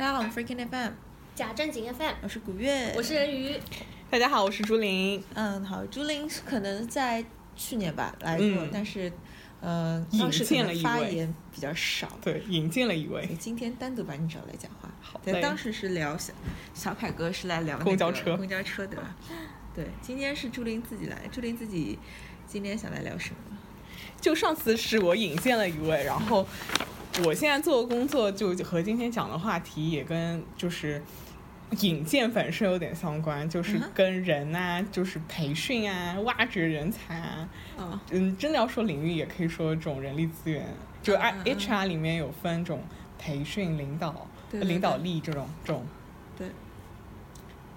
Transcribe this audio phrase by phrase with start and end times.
[0.00, 0.92] 大家好，我是 Freaking FM，
[1.34, 3.60] 假正经 FM，我是古月，我是人鱼。
[4.08, 5.22] 大家好，我是朱琳。
[5.34, 7.22] 嗯，好，朱琳可能在
[7.54, 9.12] 去年吧来过，嗯但是
[9.60, 12.18] 呃，引当时可能荐了一位发言比较少。
[12.22, 14.90] 对，引进了一位今天单独把你找来讲话。
[15.02, 16.32] 好嘞对，当时是聊小
[16.72, 19.14] 小凯哥是来聊那个公交车公交车对吧？
[19.74, 21.98] 对，今天是朱琳自己来，朱琳自己
[22.46, 23.58] 今天想来聊什么？
[24.18, 26.48] 就上次是我引荐了一位，然后
[27.24, 31.02] 我现在做的工作就和今天讲的话题也跟就是
[31.80, 37.48] 引荐本身有点相关，就是跟人啊，就是培训啊，挖掘人才啊。
[37.76, 40.66] 哦，嗯，真的要说领域，也可以说这种人力资源，
[41.02, 42.82] 就嗯 I 嗯嗯 HR 里面有分这种
[43.18, 45.84] 培训、领导、对对领导力这种这种。
[46.38, 46.48] 对。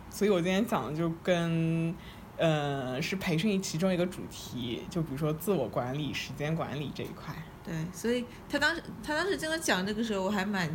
[0.10, 1.94] 所以我今天讲的就跟
[2.38, 7.36] 呃是培训其中一个主题，就比如说自我管理、时间管理这一块。
[7.63, 10.70] 对，所以他当时他当时跟我讲这个时候，我还蛮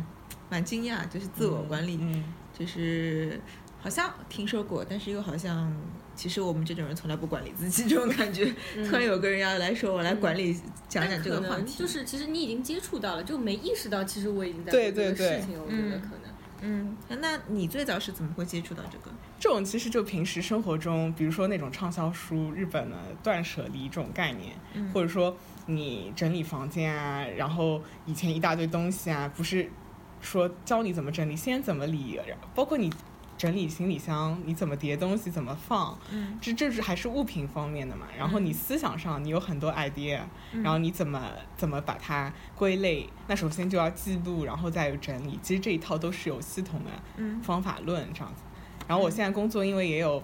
[0.49, 2.23] 蛮惊讶，就是自我管理，嗯，
[2.57, 3.39] 就是
[3.79, 5.71] 好像听说过，但是又好像
[6.15, 8.53] 其实我们这种人从来不管理自己这种感觉。
[8.85, 15.63] 突然有个人要来说我来管理，讲讲这个话题，就是其实你已经接触到了，就没意识到，其实我已经在对做这个对对事情了。
[15.63, 16.29] 我觉得嗯可能。
[16.61, 19.09] 嗯，那你最早是怎么会接触到这个？
[19.39, 25.37] 这种其实就平时生活中，比如说那种畅销书，日本的断舍离这种概念，嗯或者说
[25.69, 29.71] 你整理房间啊，然后以前一大堆东西啊，不是
[30.19, 32.19] 说教你怎么整理，先怎么理，
[32.55, 32.91] 包括你
[33.37, 38.07] 整理行李箱，你怎么叠东西，怎么放，嗯这这是还是物品方面的嘛。
[38.17, 41.23] 然后你思想上你有很多 idea，、嗯然后你怎么
[41.55, 43.07] 怎么把它归类？
[43.27, 45.39] 那首先就要记录，然后再有整理。
[45.41, 48.41] 其实这一套都是有系统的嗯方法论这样子。
[48.87, 50.21] 然后我现在工作，因为也有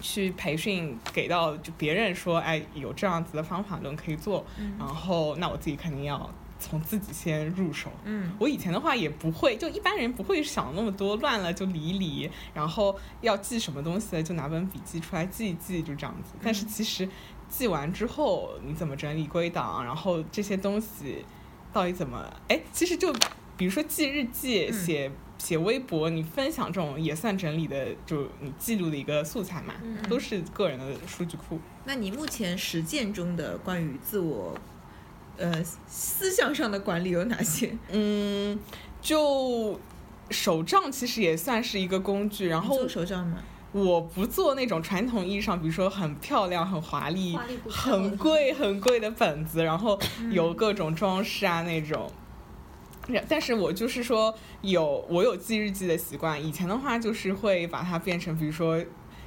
[0.00, 4.44] 去培训，给到就别人说，哎，有这样子的方法论可以做，
[4.78, 7.90] 然后那我自己肯定要从自己先入手。
[8.04, 16.34] 嗯我以前的话也不会，就一般人不会想那么多，乱了就理一理，然后要记什么东西就拿本笔记出来记一记，就这样子。
[16.42, 17.08] 但是其实
[17.48, 21.24] 记完之后，你怎么整理归档，然后这些东西
[21.72, 23.12] 到底怎么，哎，其实就
[23.56, 31.58] 比如说记日记、嗯写写微博，你分享这种也算整理的，就你记录的一个素材嘛，嗯都是个人的数据库。
[31.84, 34.54] 那你目前实践中的关于自我
[35.36, 37.72] 呃思想上的管理有哪些？
[37.90, 38.58] 嗯，
[39.00, 39.78] 就
[40.30, 43.38] 手账其实也算是一个工具，然后做手账吗？
[43.70, 49.98] 我不做那种传统意义上，比如说很漂亮、很华丽、华丽很贵、很贵的本子，然后
[50.30, 52.10] 有各种装饰啊那种。
[53.08, 58.82] 然但是我就是说有我有记日记的习惯，以前的话就是会把它变成，比如说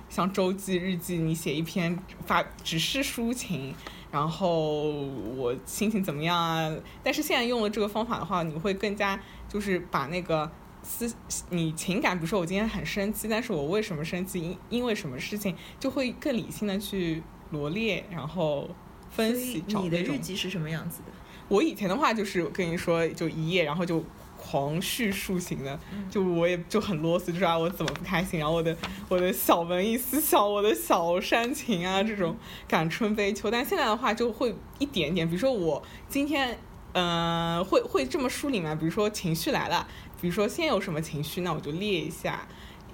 [0.07, 3.73] 像周记、日记，你写一篇发只是抒情，
[4.11, 4.91] 然后
[5.35, 6.71] 我心情怎么样啊？
[7.01, 9.19] 但是现在用了这个方法的话，你会更加
[9.49, 10.51] 就是把那个
[10.83, 11.11] 思
[11.49, 14.39] 你情感，比如说我今天很生气，但是我为什么生气？
[14.41, 18.69] 因因为什么事情，就会更理性的去罗列，然后
[19.09, 21.05] 分析你的日记是什么样子的？
[21.51, 24.01] 我以前的话就是跟你说，就一夜，然后就
[24.37, 25.77] 狂叙述型的，
[26.09, 28.73] 就我也就很啰嗦，就是啊我怎么不开心，然后我的
[29.09, 32.37] 我的小文艺思想，我的小煽情啊这种
[32.69, 33.51] 感春悲秋。
[33.51, 36.57] 但现在的话就会一点点，比如说我今天，
[36.93, 38.73] 呃，会会这么梳理嘛？
[38.73, 39.85] 比如说情绪来了，
[40.21, 42.47] 比如说先有什么情绪，那我就列一下，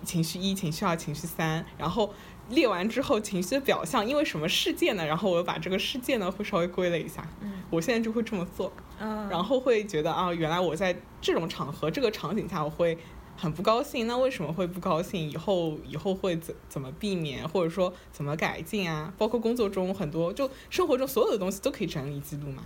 [0.04, 2.12] 情绪一、情绪二、情绪三，然后。
[2.50, 5.06] 列完之后，情绪的表象因为什么事件呢？
[5.06, 7.28] 然后我又把这个事件呢会稍微归类一下。
[7.42, 8.72] 嗯，我现在就会这么做。
[9.00, 12.98] 嗯然后会觉得啊，原来我在这种场合、这个场景下，我会
[13.36, 14.08] 很不高兴。
[14.08, 15.30] 那为什么会不高兴？
[15.30, 19.14] 以后以后会怎怎么避免，或者说怎么改进啊？
[19.18, 22.64] 包括工作中很多，就生活中所有的东西都可以整理记录嘛。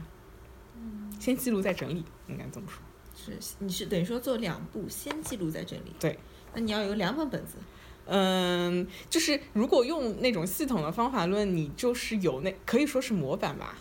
[1.20, 2.81] 先记录再整理，应该这么说。
[3.14, 5.94] 是你是等于说做两步，先记录再整理。
[6.00, 6.18] 对，
[6.53, 7.58] 那你要有两本本子。
[8.06, 13.78] 嗯，就是如果用那种系统的方法论，你就是有那可以说是模板吧。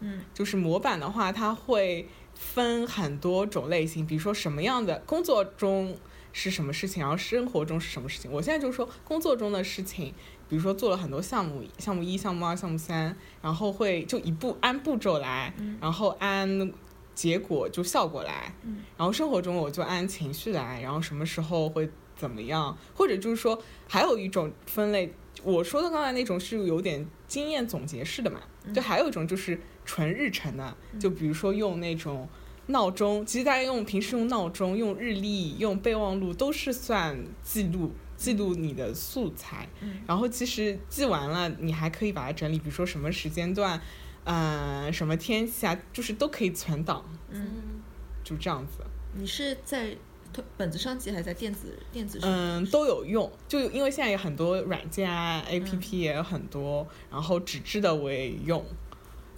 [0.00, 5.96] 嗯，就是模板的话，它会分很多种类型，比如说什么样的工作中
[6.32, 8.30] 是什么事情，然后生活中是什么事情。
[8.30, 10.14] 我现在就是说工作中的事情，
[10.48, 16.72] 比如说做了很多项目，项目一、项目二、项目三，然后会就一步按步骤来，然后按
[17.14, 18.54] 结果就效果来，
[18.96, 21.90] 然后生活中我就按情绪来，然后什么时候会
[22.20, 25.12] 怎么样，或者就是说还有一种分类，
[25.42, 28.40] 我说的刚才那种是有点经验总结式的嘛，
[28.74, 32.28] 就还有一种就是纯日程的，就比如说用那种
[32.66, 37.92] 闹钟，其实大家用平时用闹钟、用日历、用备忘录都是算记录。
[38.20, 39.66] 记录你的素材，
[40.06, 43.80] 然后其实记完了，你还可以把它整理，比如说什么时间段，
[44.24, 47.80] 嗯、什么天气啊，就是都可以存档，嗯，
[48.22, 48.84] 就这样子。
[49.14, 49.96] 你是在
[50.56, 52.30] 本子上记还是在电子电子上？
[52.30, 53.30] 嗯，都有用。
[53.48, 58.64] 就因为现在有很多软件啊，APP 也有很多，然后纸质的我也用。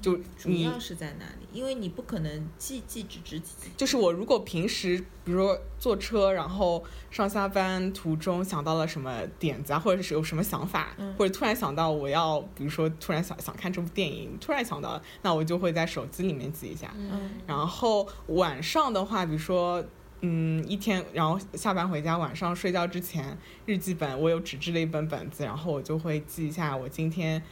[0.00, 1.46] 就主要是在哪里？
[1.52, 3.70] 因为你不可能记记纸质记。
[3.76, 16.92] 就是我如果平时比如说坐车，然后上下班途中想到了什么点子啊，或者是有什么想法，嗯或者突然想到我要，比如说突然想想看这部电影，突然想到，那我就会在手机里面记一下。
[16.96, 19.84] 嗯然后晚上的话，比如说，
[20.22, 23.36] 嗯，一天，然后下班回家，晚上睡觉之前，
[23.66, 27.42] 日记本我有纸质的一本本子，然后我就会记一下我今天。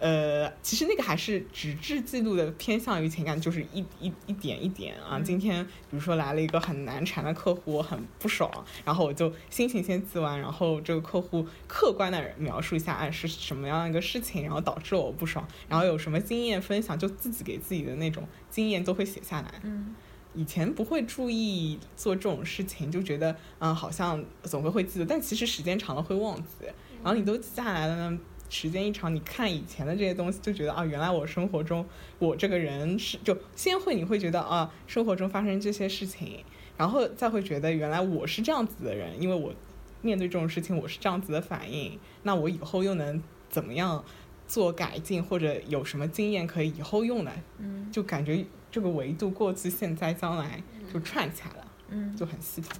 [0.00, 5.10] 呃，其实那个还是纸质记录的，偏向于情感，就是一一一点一点啊。
[5.12, 8.50] 嗯今天比如说来了一个很难缠的客户，我很不爽，
[8.84, 19.60] 然后我就心情先记完，然后这个客户客观的描述一下，哎是什么样一个事情，然后导致我不爽，然后有什么经验分享，就自己给自己的那种经验都会写下来。
[19.62, 19.94] 嗯
[20.34, 26.66] 以前不会注意做这种事情，就觉得嗯好像总会会记得，但其实时间长了会忘记。
[27.02, 28.18] 然后你都记下来了呢，
[28.48, 31.84] 时间一长，你看以前的这些东西，就觉得啊，原来我生活中
[32.18, 36.44] 我这个人是就先会你会觉得啊，生活中发生这些事情，
[36.76, 39.52] 然后再会觉得原来我是这样子的人，因为我
[40.00, 44.04] 面对这种事情我是这样子的反应，那我以后又能怎么样
[44.46, 47.32] 做改进，或者有什么经验可以以后用呢？
[47.58, 47.90] 嗯。
[47.92, 50.60] 就感觉这个维度过去、现在、将来
[50.92, 52.16] 就串起来了，嗯。
[52.16, 52.72] 就很系统。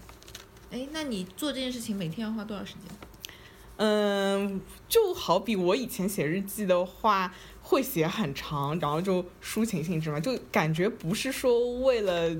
[0.73, 2.91] 哎，那你做这件事情每天要花多少时间？
[3.77, 12.35] 嗯，就好比我以前写日记的话，会写很长，然后就抒情性质嘛，就感觉不是说为了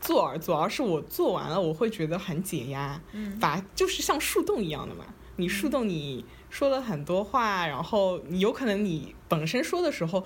[0.00, 5.04] 做而做，而是我做完了，我会觉得很解压，嗯把就是像树洞一样的嘛。
[5.36, 10.24] 你树洞，你说了很多话，然后你有可能你本身说的时候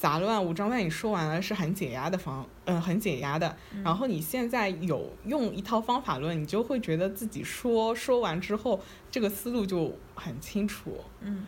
[0.00, 3.54] 杂乱无章，但你说完了是很解压的方，嗯，很解压的。
[3.84, 8.80] 然后你现在有用一套方法论，你就会觉得自己说说完之后，
[9.10, 11.46] 这个思路就很清楚，嗯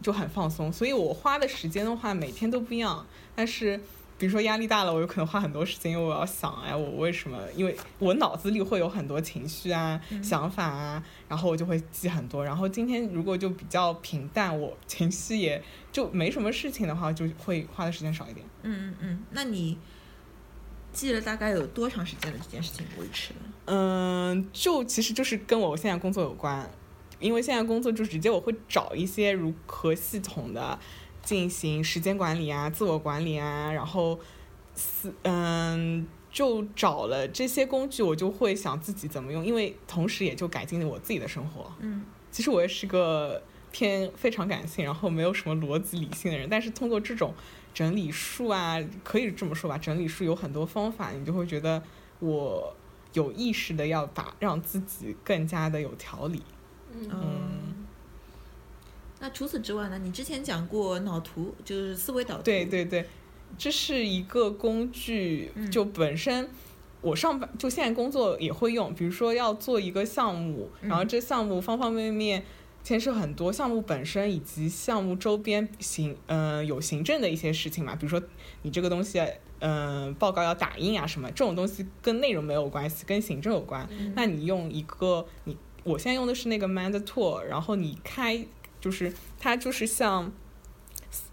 [0.00, 0.72] 就很放松。
[0.72, 3.04] 所以我花的时间的话，每天都不一样，
[3.34, 3.80] 但是。
[4.18, 7.38] 比如说压力大了，我有可能花很多时间，因为我要想，哎，我为什么？
[7.54, 12.44] 因为我脑子里会有很多情绪啊、想法啊，然后我就会记很多。
[12.44, 15.62] 然后今天如果就比较平淡，我情绪也
[15.92, 18.44] 就没什么事情的话，就会花的时间少一点。
[18.62, 19.78] 嗯嗯嗯，那你
[20.92, 23.40] 记了大概有多长时间的这件事情维持了？
[23.66, 26.68] 嗯，就其实就是跟我现在工作有关，
[27.20, 30.76] 因为现在工作就直接我会找一些如何系统的
[31.28, 34.18] 进行时间管理啊、自我管理啊，然后
[34.74, 36.06] 思嗯。
[36.30, 41.72] 就找了这些工具，我就会想自己怎么用，因为同时也就改进了我自己的生活。
[41.80, 43.42] 嗯其实我也是个
[43.72, 47.32] 偏非常感性，然后没有什么逻辑理性的人，但是通过这种
[47.72, 51.82] 整理术啊，可以这么说吧，整理术有很多方法，你就会觉得
[52.20, 52.76] 我
[53.14, 56.42] 有意识的要把让自己更加的有条理。
[56.92, 57.57] 嗯嗯。
[59.20, 59.98] 那除此之外呢？
[59.98, 62.42] 你之前讲过脑图，就是思维导图。
[62.42, 63.04] 对对对，
[63.56, 66.48] 这是一个工具，嗯就本身。
[67.00, 72.42] 我上班就现在工作也会用，比如说要做一个项目，然后这项目方方面面
[72.82, 78.20] 牵涉很多项目本身以及项目周边行，嗯、有行政的一些事情嘛，比如说
[78.62, 79.22] 你这个东西，
[79.60, 83.88] 嗯、报告要打印啊什么，这种东西跟内容没有关系，跟行政有关。
[84.16, 88.44] 那你用一个你，我现在用的是那个 Mind Tool，然后你开
[88.80, 90.32] 就是它就是像。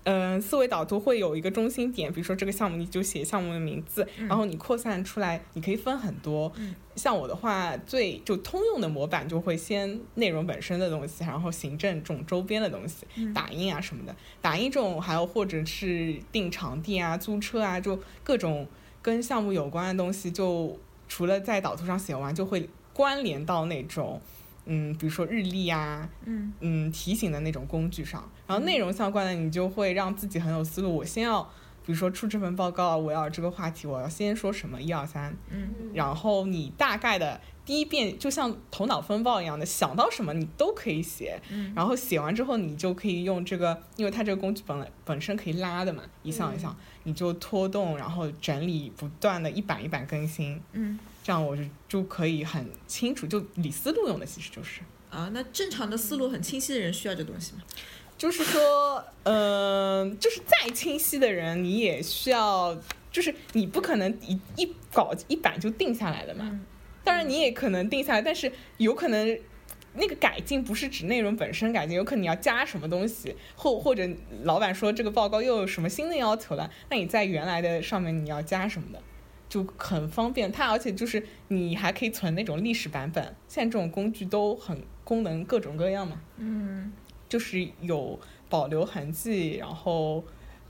[0.05, 6.49] 嗯，思维导图会有一个中心点，比如说这个项目，你就写项目的名字，嗯然后你扩散出来，你可以分很多。
[6.57, 18.65] 嗯像我的话，最就通用的模板就会先内容本身的东西，然后行政这种周边的东西，嗯打印啊什么的，打印这种还有或者是订场地啊、租车啊，就各种
[19.01, 24.21] 跟项目有关的东西，就除了在导图上写完，就会关联到那种。
[24.65, 30.95] 嗯，比如说日历啊，嗯嗯提醒的那种工具上，然后内容相关的你就会让自己很有思路。
[30.95, 31.43] 我先要，
[31.85, 50.99] 比如说出这份报告，我要这个话题，我要先说什么一二三，嗯然后你大概的第一遍就像头脑风暴一样的，想到什么你都可以写，嗯然后写完之后你就可以用这个，因为它这个工具本来本身可以拉的嘛，一项一项，你就拖动，然后整理，不断的一版一版更新，嗯。
[51.23, 54.81] 这样我就就可以很清楚，就理思路用的其实就是。
[55.09, 57.63] 啊，那正常的思路很清晰的人需要这东西吗？
[58.15, 62.77] 就是说，嗯、就是再清晰的人，你也需要，
[63.11, 66.47] 就是你不可能一一搞一版就定下来了嘛。
[66.47, 66.63] 嗯
[67.05, 69.39] 当然，你也可能定下来，但是有可能
[69.93, 74.09] 那个改进不是指内容本身改进，有可能你要加什么东西，或或者
[74.43, 78.99] 老板说这个报告又有什么新的要求了，那你在原来的上面你要加什么的，
[79.47, 80.51] 就很方便。
[80.51, 86.19] 它而且就是你还可以存那种历史版本，现在这种工具都很功能各种各样嘛。
[86.37, 86.91] 嗯，
[87.29, 88.19] 就是有
[88.49, 90.23] 保留痕迹，然后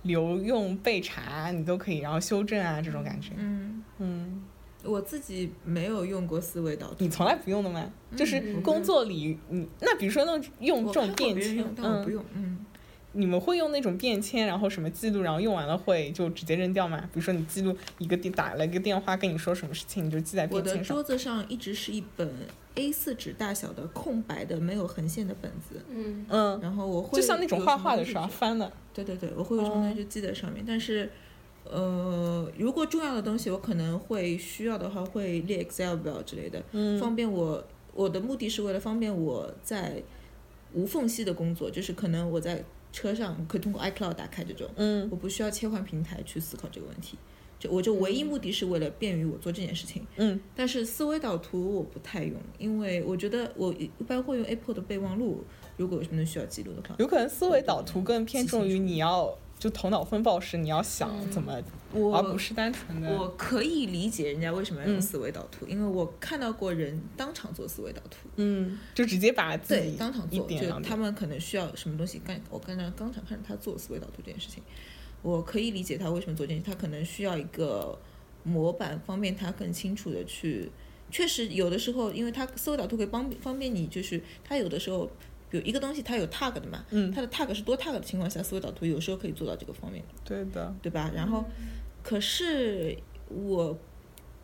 [0.03, 3.31] 留用备查，你都可以，然后修正啊这种感觉。
[3.37, 4.43] 嗯，嗯，
[4.85, 7.91] 我自己没有用过思维导图，你从来不用的吗？
[8.15, 12.23] 就是嗯工作里，你那比如说那种用这种便签，嗯，但我不用。
[12.33, 12.65] 嗯，
[13.13, 16.99] 你们会用那种便签，然后什么记录，然后用完了会就直接扔掉吗？
[17.13, 21.03] 比如说你记录一个电打了一个电话跟你说什么事情，你就记在我的便签上桌。
[21.03, 22.31] 子上一直是一本
[22.75, 28.71] A 4纸大小的空白的没有横线的本子，嗯，嗯，然后我会就像那种画画的时什么东西就候翻了。
[28.93, 31.09] 对对对，我会有什么东西就记在上面，但是。
[31.69, 37.63] 呃，如果重要的东西我可能会需要的话，会列 Excel 表之类的，嗯方便我。
[37.93, 40.03] 我的目的是为了方便我在
[40.73, 47.17] 无缝隙的工作，就是可能我在车上可以通过 iCloud 打开这种，嗯我不需要切换平台去思考这个问题。
[47.57, 50.05] 就我就唯一目的是为了便于我做这件事情。
[50.17, 55.45] 嗯但是思维导图我不太用，因为我觉得我一般会用 Apple 的备忘录，
[55.77, 56.95] 如果有什么需要记录的话。
[56.99, 59.33] 有可能思维导图更偏重于你要
[59.65, 61.59] 就头脑风暴时你要想嗯怎么，
[61.91, 63.09] 我而不是单纯的。
[63.17, 68.29] 我可以理解人家为什么要用嗯思维导图，因为我看到过人当场做思维导图。
[68.35, 74.61] 嗯，就直接把自，己当场做，就他们可能需要什么东西，干我刚才当场看着他做思维导图这件事情，
[75.23, 77.97] 我可以理解他为什么做这件事，他可能需要一个
[78.43, 80.69] 模板，方便他更清楚的去。
[81.09, 85.09] 确实，有的时候，因为它思维导图可以帮方便你，就是它有的时候，
[85.55, 87.09] 比如一个东西它有 tag 的嘛，嗯。
[87.13, 91.09] 它的 tag 是多 tag 的情况下，思维导图有时候可以做到这个方面，对的，对吧？
[91.15, 91.45] 然后，
[92.03, 92.97] 可是
[93.29, 93.77] 我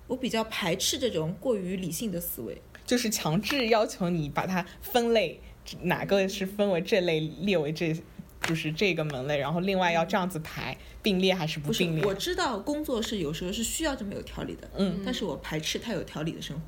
[0.07, 5.41] 我比较排斥这种过于理性的思维，就是强制要求你把它分类，
[5.81, 7.93] 哪个是分为这类，列为这，
[8.43, 12.05] 就是这个门类，然后另外要这样子排，并列还是不并，列？
[12.05, 15.01] 我知道工作是有时候是需要这么有条理的，嗯。
[15.03, 16.63] 但是我排斥太有条理的生活。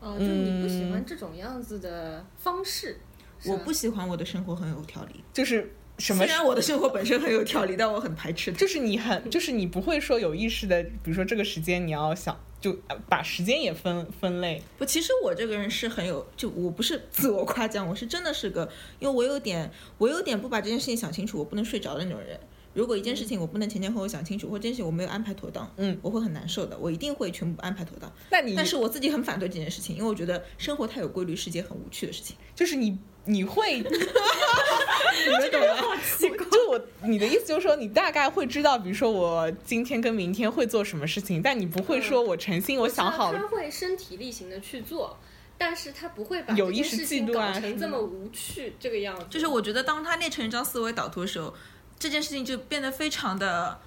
[0.00, 3.00] 哦，就你不喜欢这种样子的方式，
[3.44, 6.34] 我不喜欢我的生活很有条理，就是什么虽？
[6.34, 8.52] 然我的生活本身很有条理，但我很排斥。
[8.52, 14.62] 就是你很，就是你不会说有意识的，比如说这个时间你要想，就呃把时间也分分类。
[14.78, 18.68] 不，其实我这个人是很有，就我不是 自我夸奖，我是真的是个，
[18.98, 22.38] 因为我有点，我有点不把这件事情想清楚，我不能睡着的那种人。
[22.74, 26.78] 如果一件事情我不能前前后后想清楚，或者这件事情我没有安排妥当，嗯，我会很难受的。
[26.78, 28.12] 我一定会全部安排妥当。
[28.30, 32.36] 那你但是我自己很反对这件事情，因为我觉得生活太有规律是件很无趣的事情。
[32.54, 33.92] 就是你你会，你们
[35.50, 35.96] 懂吗？
[36.50, 45.18] 就我你的意思就是说，你大概会知道，比如说我今天跟明天会做什么事情，但你不会说我诚心我想好了他会身体力行的去做，
[45.56, 49.26] 但是他不会把有意识记录情搞啊成这么无趣这个样子。
[49.28, 51.52] 就是我觉得当他列成一张思维导图的时候，
[51.98, 53.78] 这件事情就变得非常的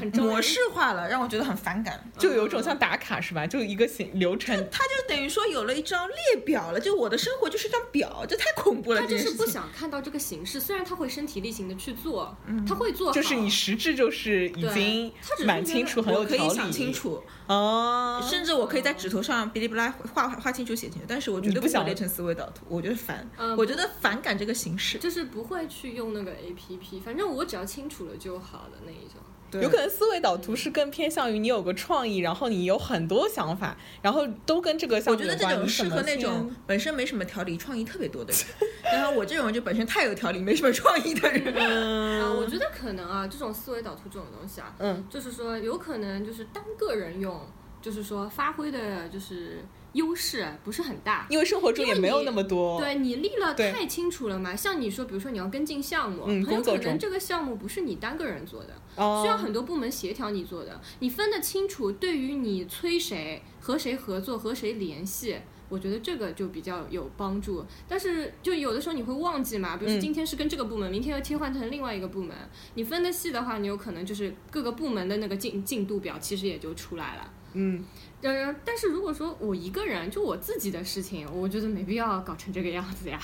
[0.00, 2.02] 很模式化了，让我觉得很反感。
[2.18, 3.46] 就有一种像打卡是吧？
[3.46, 9.02] 就一个行流程，他就等于说有了一张列表了，就我的生活就是一张表，这太恐怖了。
[9.02, 9.50] 他就是不。
[9.50, 16.48] 想看到这个形式，虽然他会身体力行的去做，他会做好，就是你实质就是已经他只是觉得蛮清楚，很有我可以。
[16.50, 24.98] 想清楚，哦，甚至我可以在纸头上哔哩吧啦画画画清楚写清楚，但是我绝对不想会列成思维导图，我觉得烦，嗯我觉得反感这个形式。
[24.98, 29.20] 就是不会去用那个 A P P，反正我只要清楚了就好了那一种。
[29.50, 35.50] 对有可能思维导图是更偏向于你有个创意，然后你有很多想法，然后都跟这个项我觉得这。
[35.50, 42.22] 种适合那种本身没什么条理、创意特别多的人，然后我这种人就本身太有条理、没什么创意的人。
[42.22, 47.40] 啊，我觉得可能啊，这种思维导图这种东西啊，嗯，就是说有可能就是单个人用，
[47.82, 49.64] 就是说发挥的就是
[49.94, 51.26] 优势不是很大。
[51.28, 52.80] 因为生活中也没有那么多。
[52.80, 54.54] 对你立了太清楚了嘛？
[54.54, 60.80] 像你说，比如说你要跟进项目，嗯很有可能这个项目不是你单个人做的，哦，需要很多部门协调你做的。
[60.98, 65.36] 你分得清楚，对于你催谁、和谁合作、和谁联系，
[65.68, 67.64] 我觉得这个就比较有帮助。
[67.88, 72.36] 但是就有的时候你会忘记嘛，比如说嗯今天是跟这个部门，明天又切换成另外一个部门。
[72.74, 77.32] 你分得细的话，你有可能就是各个部门的那个进进度表其实也就出来了。
[77.52, 77.84] 嗯，
[78.22, 83.20] 呃，但是如果说我一个人就我自己的事情，我觉得没必要搞成这个样子呀。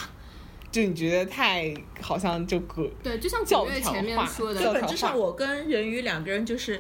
[0.77, 6.79] 就你觉得太好像就隔对，就像教古月前面条化说的，就本质上，我跟人鱼两个人就是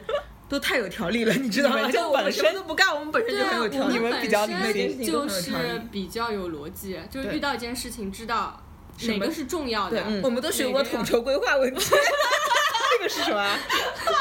[0.50, 1.90] 都太有条理了，你知道吗？
[1.90, 3.94] 就我们什么都不干，我们本身就很有条理。
[3.94, 5.50] 你们比较就是
[5.90, 8.62] 比较有逻辑，就是遇到一件事情知道
[8.98, 11.80] 什么哪个是重要的。，嗯我们都学过统筹规划问题，
[13.00, 13.58] 那个是什么啊？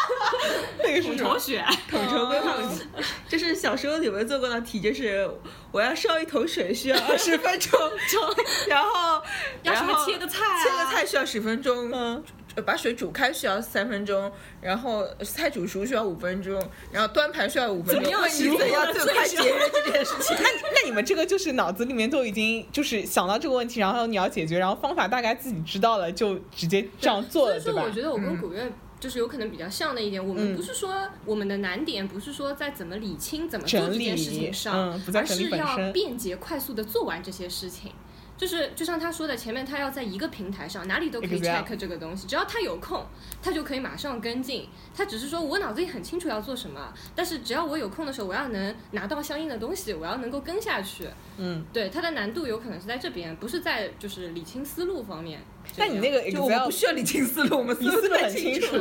[0.82, 1.38] 那个是什么？
[1.38, 2.84] 学，统筹规划问题，
[3.28, 4.80] 就是小时候有没有做过的题？
[4.80, 5.30] 就是
[5.72, 7.80] 我要烧一桶水需要 二十分钟，
[8.68, 9.22] 然后
[9.64, 12.24] 要什么然后切个菜啊切个菜需要十分钟，
[12.66, 16.58] 把水煮开需要三分钟，然后菜煮熟需要五分钟，
[16.92, 18.04] 然后端盘需要五分钟。
[18.04, 20.38] 怎么样问你怎样如何最快最节约这件事情？
[20.42, 27.94] 那那你们这个就是脑子里面都已经就是想到这个问题，然后你要解决，然后方法大概自己知道了，就直接这样做了，所以说，对吧我？
[27.94, 37.92] 觉得我跟古月就是有可能比较像的一点，我们嗯不是说我们的难点不是说在怎么理清、怎么做这件事情上，嗯而是要便捷、快速的做完这些事情。
[38.38, 43.06] 就是就像他说的，前面他要在一个平台上，哪里都可以 check 这个东西，只要他有空，
[43.42, 44.68] 他就可以马上跟进。
[44.96, 51.08] 他只是说我脑子里很清楚要做什么，但是只要我有空的时候，我要能拿到相应的东西，我要能够跟下去。
[51.38, 55.40] 嗯，对，它的难度有可能是在这边，不是在就是理清思路方面。
[55.78, 58.78] 但你那个就我不需要理清思路，我们思路太很清楚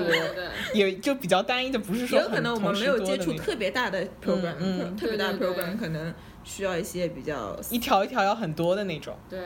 [0.74, 6.12] 对就比较单一的，不是说也有可能我们没有接触特别大的 program，、嗯嗯特别大的对对对 program 可能
[6.44, 9.16] 需要一些比较一条一条要很多的那种。
[9.28, 9.40] 对，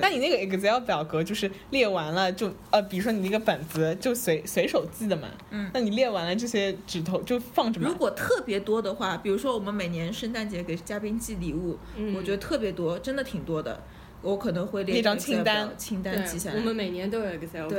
[0.00, 7.94] 那你那个 Excel 表格就是列完了就呃，比如说你那个本子就随随手记的嘛，嗯，那你列完了这些指头就放着嘛如。
[7.96, 13.82] 果特别多的话，比如说我们每年圣诞节给嘉宾寄礼物，嗯我觉得特别多，真的挺多的。
[14.22, 16.56] 我可能会列一张清单清单记下，来。
[16.56, 17.76] 我们每年都有 Excel 表格。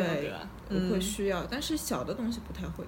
[0.70, 2.84] 我嗯会需要，但是小的东西不太会。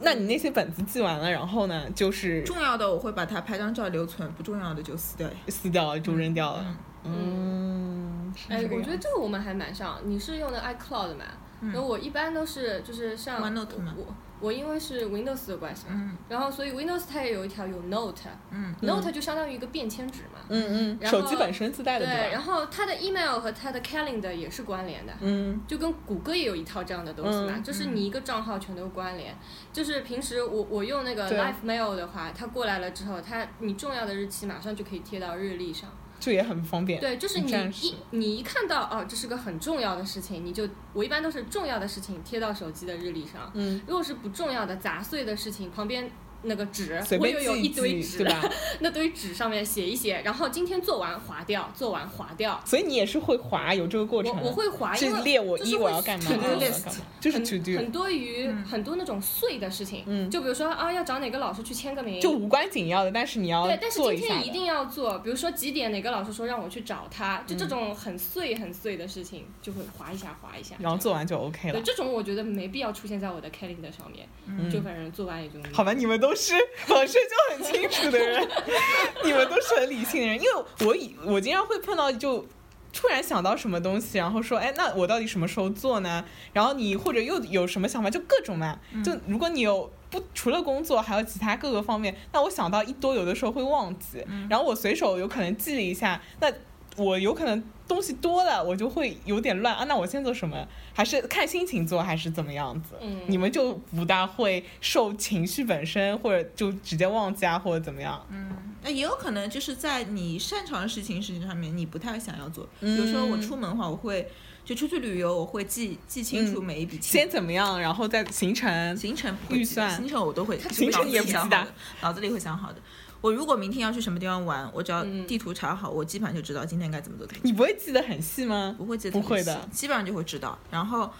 [0.00, 5.28] 那你那些本子记完了，然后呢，就是重要的我会把它拍张照留存，不重要的就撕掉。
[5.48, 6.64] 撕掉了就扔掉了。
[7.04, 9.98] 嗯嗯，哎这，个我觉得这个我们还蛮像。
[10.04, 11.24] 你是用的 iCloud 嘛？
[11.60, 20.40] 然后我一般都是就是像 OneNote 吗我我因为是 Windows 的关系嘛，嗯然后所以 Windows 它也有一条有 Note，嗯 Note 就相当于一个便签纸嘛。
[20.48, 25.12] 嗯嗯，然后手机本身自带的对，然后它的 email 和它的 calendar 也是关联的。
[25.20, 29.34] 嗯就跟谷歌也有一套这样的东西嘛，嗯就是你一个账号全都关联。
[29.72, 35.90] 就是平时我我用那个 Live Mail 的话，它过来了之后，它你重要的日期马上就可以贴到日历上。
[36.20, 37.00] 就也很方便。
[37.00, 43.50] 对，就是你一你一看到哦，这是个很重要的事情，你就我一般都是重要的事情贴到手机的日历上。
[43.54, 46.10] 嗯，如果是不重要的杂碎的事情，旁边
[46.42, 48.42] 那个纸我又有一堆纸，对吧？
[48.80, 52.60] 那堆纸上面写一写，然后今天做完划掉，做完划掉。
[52.64, 54.48] 所以你也是会划有这个过程我。
[54.48, 64.26] 我会划，是因为列我一就是我要干嘛要 list 干嘛，就是很 to do，很多于、很多那种碎的事情，嗯就比如说啊，要找哪个老师去签个名，就无关紧要的，但是你要对，但是做一下。
[64.26, 71.82] 今天一定要做，比如说几点哪个老师说让我去找他，就这嗯种很碎很碎的事情，就会划一下划一下，然后做完就 OK 对了。
[71.84, 76.54] 这种我觉得没必要出现在我的 calendar 上面，就反正做完也就好吧，你们都是
[76.86, 78.48] 本身就很清楚的人，
[79.24, 80.36] 你们都是很理性的人。
[80.36, 82.46] 因为我以我经常会碰到就。
[82.90, 86.24] 突然想到什么东西，然后说，哎，那我到底什么时候做呢？
[86.54, 88.78] 然后你或者又有什么想法，就各种嘛。
[89.04, 94.24] 就如果你有不除了工作，还有其他各个方面，那我想到一多，有的时候会忘记。
[94.48, 96.50] 然后我随手有可能记了一下，那
[96.98, 99.84] 我有可能东西多了，我就会有点乱啊。
[99.84, 100.66] 那我先做什么？
[100.92, 102.96] 还是看心情做，还是怎么样子？
[103.00, 108.20] 嗯你们就不大会受情绪本身，或者就直接忘记啊，或者怎么样？
[108.30, 108.50] 嗯
[108.82, 112.68] 那也有可能就是在你擅长的事情事情上面，你不太想要做。
[112.80, 114.28] 嗯有时候我出门的话，我会
[114.64, 117.22] 就出去旅游，我会记记清楚每一笔钱。
[117.22, 118.96] 先怎么样，然后再行程。
[118.96, 121.66] 行程不会预算行程我都会，行程也不记得
[122.02, 122.80] 脑子里会想好的。
[123.20, 127.26] 我如果明天要去什么地方玩，我只要嗯地图查好，我基本上就知道今天该怎么做。
[127.42, 128.74] 你不会记得很细吗？
[128.78, 130.58] 不会记得不特别细会的基本上就会知道。
[130.70, 131.10] 然后，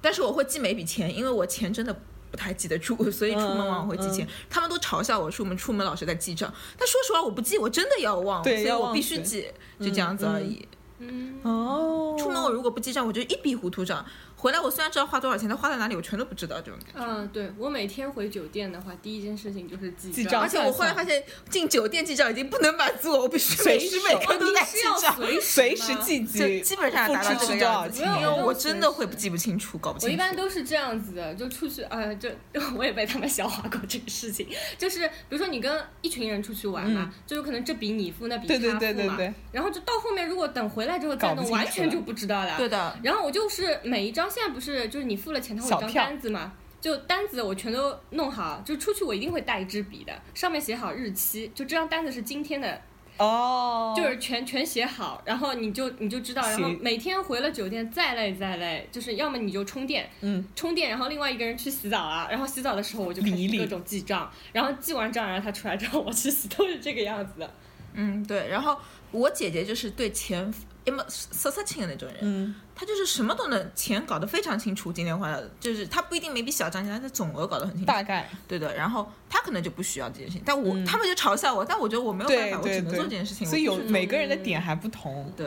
[0.00, 1.96] 但是我会记每笔钱，因为我钱真的
[2.30, 4.26] 不太记得住，所以出门往往会记钱。
[4.26, 9.46] 嗯他们都嘲笑我出门出门老是在记账，但说实话我不记，我真的要忘，对所以我必须记，
[9.78, 10.66] 就这样子而已。
[10.98, 14.04] 嗯，哦，出门我如果不记账，我就一笔糊涂账。
[14.44, 17.10] 回来我虽然知道花多少钱，但花在哪里我全都不知道这种感觉。
[17.10, 25.16] 嗯，对我每天回酒店的话，第一件事情就是记记账账而且我后来发现进酒店记账已经不能满足我，我必须随每时手每刻都在记账。
[25.16, 30.12] 随随时记记，就基本上要达到这个样子，钱因为我真的会记不清楚，搞不清楚。
[30.12, 32.28] 我一般都是这样子的，就出去，呃，就
[32.76, 42.58] 我也被他们笑话过这个事情，就是比如说你跟一群人出去玩嘛，就有可能这笔你付，那笔他付嘛，对对对对对然后就到后面如果等回来之后再弄，完全就不知道了。
[42.58, 52.82] 对的，然后我就是每一张，现在不是就是你付了钱，他会有一张单子嘛，就单子我全都弄好，就出去我一定会带一支笔的，上面写好日期，就这张单子是今天的，
[53.18, 67.54] 哦，就是全全写好，然后你就你就知道，然后每天回了酒店再累再累，就是要么你就充电，嗯，充电，然后另外一个人去洗澡啊，然后洗澡的时候我就开始各种记账，然后记完账，然后他出来之后我去洗，都是这个样子的。
[67.94, 68.48] 嗯，对。
[68.48, 68.76] 然后
[69.12, 70.52] 我姐姐就是对钱
[70.84, 77.86] 要么色色清的那种人，嗯，他就是什么都能钱搞得非常清楚，今天花了，就是他不一定每笔小账，但是总额搞得很清楚。
[77.86, 83.46] 大概对的，然后他可能就不需要这件事情，但我、嗯他们就嘲笑我，但我觉得我没有办法，我只能做这件事情。
[83.46, 85.32] 所以有每个人的点还不同。
[85.36, 85.46] 对，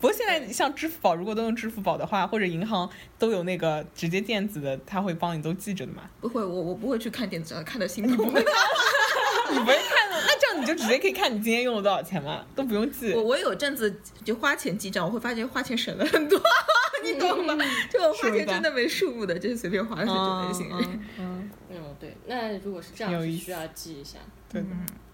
[0.00, 2.88] 不过现在像支付宝，如果都用支付宝的话，或者银行
[3.18, 6.02] 都有那个直接电子的，他会帮你都记着的嘛。
[6.20, 8.26] 不会，我我不会去看电子账，看的心痛。
[9.50, 13.22] 你不会看的，那这样你就直接可以看你今天用了多少钱嘛，都不用记我。
[13.22, 16.40] 我有阵子就花钱记账，我会发现花钱省了很多，
[17.04, 17.56] 你懂吗？
[17.90, 20.68] 就我花钱真的没数目的，就是随便花了就嗯就行。
[20.72, 24.18] 嗯嗯，嗯，对，那如果是这样，是需要记一下。
[24.50, 24.62] 对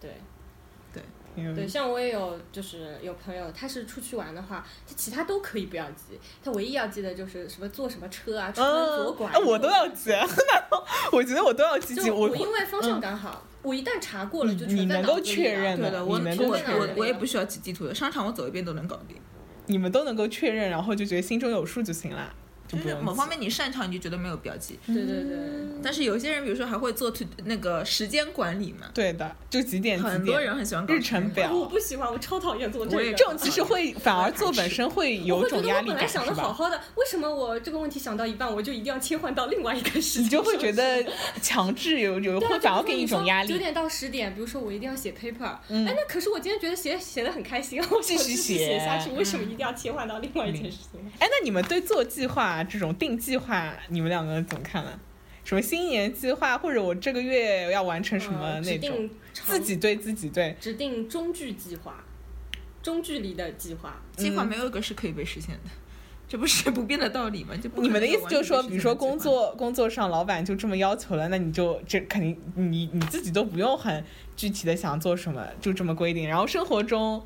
[0.01, 0.11] 对
[0.93, 1.03] 对，
[1.35, 1.69] 挺有意思。
[1.69, 9.33] 像我也有，就是有朋友，他是出去玩的话，他其他都可以不要记，他唯一要记的就是什么坐什么车啊，出门左拐。
[9.39, 10.29] 我都要记， 难
[10.71, 19.17] 道我觉得我都要记记我因为方向感好，我一旦查过了，你就全在你能够脑子里了确认对的，我的我我我也不需要记地图的，商场我走一遍都能搞定。
[19.67, 22.35] 你们都能够确认，然后就觉得心中有数就行了，
[22.71, 24.79] 就就是某方面你擅长，你就觉得没有必要记。
[24.87, 25.37] 对对对，
[25.83, 27.13] 但是有些人，比如说还会做
[27.45, 30.13] 那个时间管理嘛，对的，就几点几点。
[30.15, 33.17] 很多人很喜欢搞日程表我不喜欢，我超讨厌做这我也个。
[33.17, 36.53] 这种其实会反而做本身会有我会觉种得我本来想的好？
[36.53, 40.25] 好的，为什么我这个问题想到一半，我就一定要切换到另外一个时间？
[40.25, 41.05] 你就会觉得
[41.43, 43.49] 强制有有对啊会反而给你一种压力。
[43.49, 51.01] 九点到十点，比如说我一定要写 paper，、嗯哎，那可是我今天觉得写写的很开心， 我继续续写写下去，为什么一定要切换到另外一件事情？
[51.19, 54.99] 哎，那你们对做计划这种定计划，你们两个怎么看呢？
[55.43, 62.05] 什么新年计划，或者我这个月要完成什么那种，自己对自己对，指定中距计划，
[62.83, 64.01] 中距离的计划。
[64.17, 65.71] 计划没有一个是可以被实现的，
[66.29, 67.57] 这不是不变的道理吗？
[67.57, 74.05] 就不你们的意思就是说，比如说工作工作上老板就这么要求了，那你就这肯定你你自己都不用很
[74.37, 76.29] 具体的想做什么，就这么规定。
[76.29, 77.25] 然后生活中，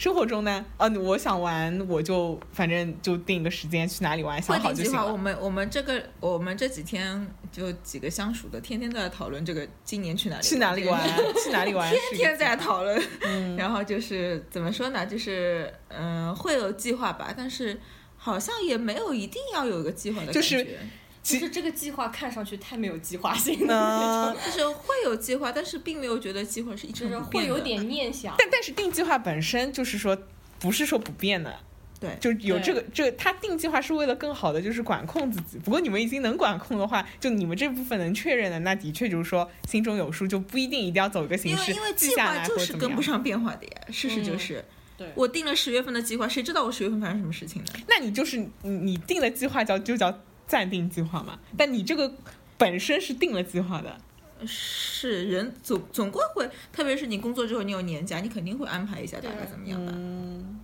[0.00, 5.18] 生活中呢，啊，我想玩我就反正就定个时间去哪里玩，想会定计划，我好就行了。
[5.18, 11.06] 们我们这个我们这几天就几个相熟的，天天都在讨论这个今年去哪里去哪里玩？
[11.44, 11.90] 去哪里玩？
[11.90, 12.82] 天天在讨。
[12.82, 12.98] 论。
[13.24, 15.04] 嗯然后就是怎么说呢？
[15.04, 17.78] 就是嗯、会有计划吧，但是
[18.16, 20.40] 好像也没有一定要有一个计划的感觉。
[20.40, 20.78] 就是
[21.22, 27.52] 其实这个计划看上去太没有计划性了，嗯， 就是会有计划，但是并没有觉得计划是一就是成不变的。
[27.52, 28.34] 会有点念想。
[28.38, 30.16] 但但是定计划本身就是说，
[30.58, 31.54] 不是说不变的，
[32.00, 35.58] 对，就有这个这个，他定计划是为了更好的就是管控自己。
[35.58, 43.02] 不过你们已经能管控的话，就你们这部分能确认的，那的确就是说心中有数，就不一定一定要走一个形式因为因为计划就是跟不。
[43.02, 44.64] 上变化的呀，事实就嗯是。
[44.96, 47.72] 对我定了十月份的计划，谁知道我十月份发生什么事情呢？
[47.88, 50.16] 那你就是你你定的计划叫就叫
[50.50, 51.38] 暂定计划嘛？
[51.56, 52.12] 但你这个
[52.58, 54.00] 本身是定了计划的，
[54.44, 59.92] 是人总总归会，特别是你工作之后，你有年假，你肯定会安排一下大概怎么样吧。
[59.94, 60.58] 嗯，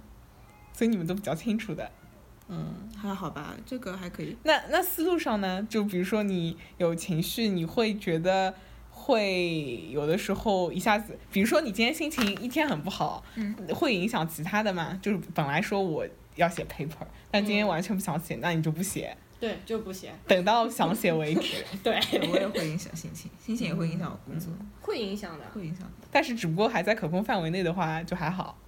[0.73, 1.89] 所以你们都比较清楚的。
[2.49, 4.37] 嗯，还好吧，这个还可以。
[4.43, 5.65] 那那思路上呢？
[5.71, 8.53] 就比如说你有情绪，你会觉得
[8.91, 14.99] 会有的时候一下子，比如说你今天心情一天很不好，嗯，会影响其他的吗？
[15.01, 20.13] 就是本来说我要写 paper，但今天嗯完全不想写，那你就不写，对，就不写。
[20.27, 21.65] 等到想写为止。
[21.83, 21.95] 对，
[22.33, 25.45] 我也会影响心情，心情也会影响我工作，会影响的。
[25.55, 25.87] 会影响。
[26.11, 28.59] 但是只不过还在可控范围内的话，就还好。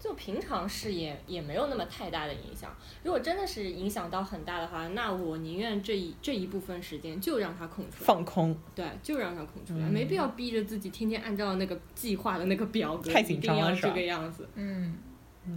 [0.00, 2.70] 就平常是也也没有那么太大的影响。
[3.02, 14.48] 如果真的是影响到很大的话，那我宁愿这一这一部分时间就让它空出来，放空，对，就让它空出来，嗯没必要逼着自己天天按照那个计划的那个表格，太一定要紧张了是吧这个样子。
[14.54, 14.96] 嗯，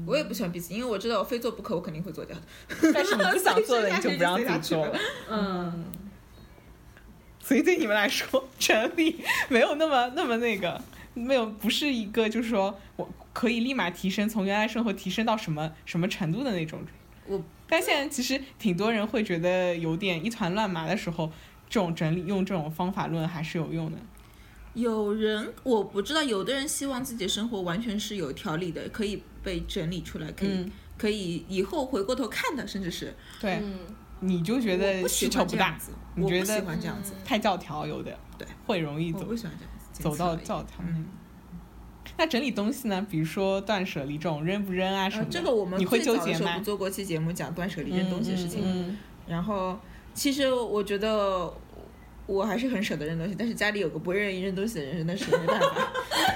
[0.06, 2.42] 我也不喜欢彼此，因为我知道我非做不可，我肯定会做掉的。
[2.94, 5.00] 但是你不想做的你就不让自己做 了。
[5.30, 5.86] 嗯，
[7.40, 10.82] 所以对你们来说，整理没有那么那么那个，
[11.14, 16.80] 没有不是一个就是说我可以立马提升，从原来生活提升到什么什么程度的那种。
[17.28, 21.32] 我但现在其实挺多人会觉得有点一团乱麻的时候，
[21.70, 23.98] 这种整理用这种方法论还是有用的。
[24.74, 33.80] 有人我不知道，有的人希望自己的生活完全是有条理的，可以被整理出来，可以、嗯，可以以后回过头看的，甚至是对，嗯，
[34.20, 40.84] 你就觉得需求不大，欢这样子，你觉我不喜得欢这样子，太教条有点，对，会容易走我不喜欢这样子，走到教条。
[40.88, 41.06] 嗯。
[42.18, 43.06] 那整理东西呢？
[43.10, 46.64] 比如说断舍离这种扔不扔啊什么这个我们你会纠结吗最早的时候？
[46.64, 49.80] 做过期节目讲断舍离扔东西的事情，嗯然后
[50.14, 51.52] 其实我觉得
[52.26, 55.92] 我还是很舍得扔东西，但是家里有个不愿意扔东西的人，那是没办法。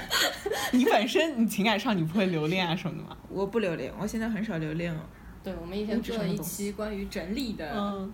[0.72, 3.16] 你本身你情感上你不会留恋啊什么的吗？
[3.28, 5.00] 我不留恋，我现在很少留恋了。
[5.42, 8.12] 对，我们以前做了一期关于整理的，嗯，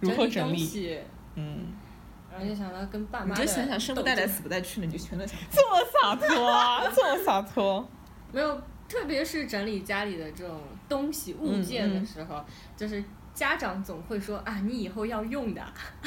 [0.00, 0.98] 如何整整理？
[1.36, 1.66] 嗯，
[2.30, 5.38] 然后就想到跟爸妈的就想想，生不带来，死不带去的，你就全都想。
[5.50, 7.88] 这么洒脱啊，这么洒脱。
[8.30, 12.44] 没有，特别是整理家里的这种东西物件的时候，
[12.76, 13.02] 就是
[13.36, 15.62] 家长总会说啊，你以后要用的。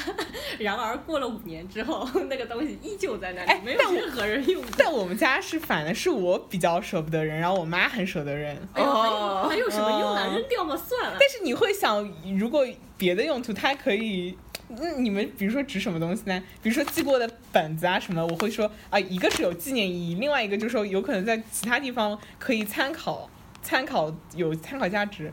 [0.58, 4.70] 然而过了五年之后， 那个东西依旧在那里，没有任何人用过。
[4.76, 8.54] 但我们家是反的，是我比较舍不得扔，然后我妈很舍得扔。
[8.74, 10.26] 哎呦，还有哦还有什么用啊？
[10.26, 11.16] 哦扔掉嘛，算了。
[11.20, 12.02] 但是你会想，
[12.36, 12.66] 如果
[12.98, 14.36] 别的用途，它可以，
[14.68, 16.42] 那你们比如说指什么东西呢？
[16.60, 23.30] 比如说记过的本子啊什么，我会说啊，一个是有纪念意义，另外一个就是说有可能在其他地方可以参考，
[23.62, 25.32] 参考有参考价值。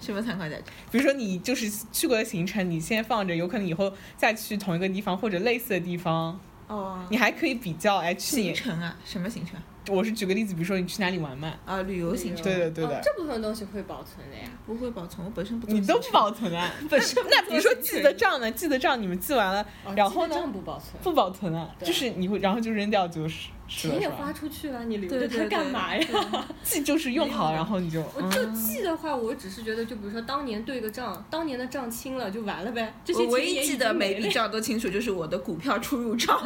[0.00, 0.64] 什么参考价值？
[0.90, 7.98] 比如说你就是去过的行程，你先放着，有可能以后再去同一个地方或者类似的地方，哦，你还可以比较。
[7.98, 9.54] 哎，去行程啊，什么行程？
[9.88, 12.44] 我是举个例子，比如说你去哪里玩嘛，啊，旅游行程。
[12.44, 14.42] 对的对的哦，这部分东西会保存的呀。
[14.66, 16.70] 不会保存，我本身不你都不保存啊？
[16.90, 18.50] 本身那比如说记得账呢？
[18.52, 24.32] 记得账你们记完了，哦然后呢记账不保存，不保存啊，就是你会然后就扔掉就是钱也花？
[24.32, 26.06] 出去了，你留着它对对干嘛呀？
[26.62, 32.94] 记就是用好，然后你就我就记的话，我只是觉得，就比如说当年对个账，当年的账清了就完了呗。
[33.04, 36.38] 这些我唯一记得每笔账都清楚，就是我的股票出入账，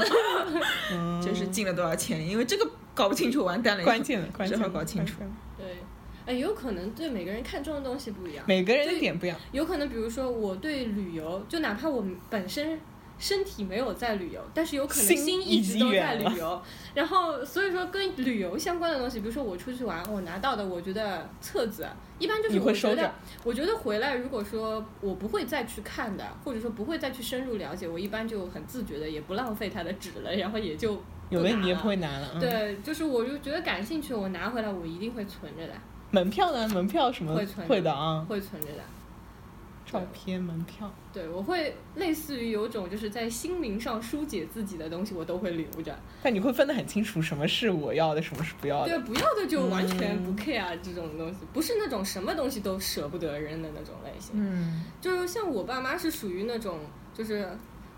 [0.93, 3.85] 嗯 就是进了多少钱，因为这个搞不清楚完蛋了。
[3.85, 5.21] 关键了关键只好搞清楚
[5.57, 5.67] 对，
[6.27, 8.45] 哎，有可能对每个人看重的东西不一样。
[8.47, 12.79] 每个人的对点不一样，有可能，比如说我对旅游，就哪怕我们本身
[13.19, 16.61] 身体没有在旅游，但是有可能心一直都在旅游。
[16.95, 21.87] 然后所以说跟旅游相关的东西，比如说我出去玩，我拿到的我觉得册子，
[22.19, 31.01] 一般就是你我觉得会收着，我觉得回来如果说我不会再去看的，或者说不会再去深入了解，我一般就很自觉的也不浪费它的纸了，然后也就
[31.33, 32.31] 有的你也不会拿了。
[32.35, 35.75] 嗯，对，就是我就觉得感兴趣，我拿回来我一定会存着的，
[36.11, 36.69] 门票呢？
[36.69, 38.25] 门票什么会存会的啊？
[38.29, 38.83] 会存着的。
[39.85, 45.95] 照片、门票，对，我会类似于有种就是在心灵上疏解自己的东西，我都会留着。
[46.23, 54.31] 但你会分得很清楚什么是我要的，什么是不要的对，不要的就完全不嗯 care 这种东西，不是那种什么东西都舍不得扔的那种类型。
[54.35, 56.79] 嗯，就是像我爸妈是属于那种
[57.13, 57.47] 就是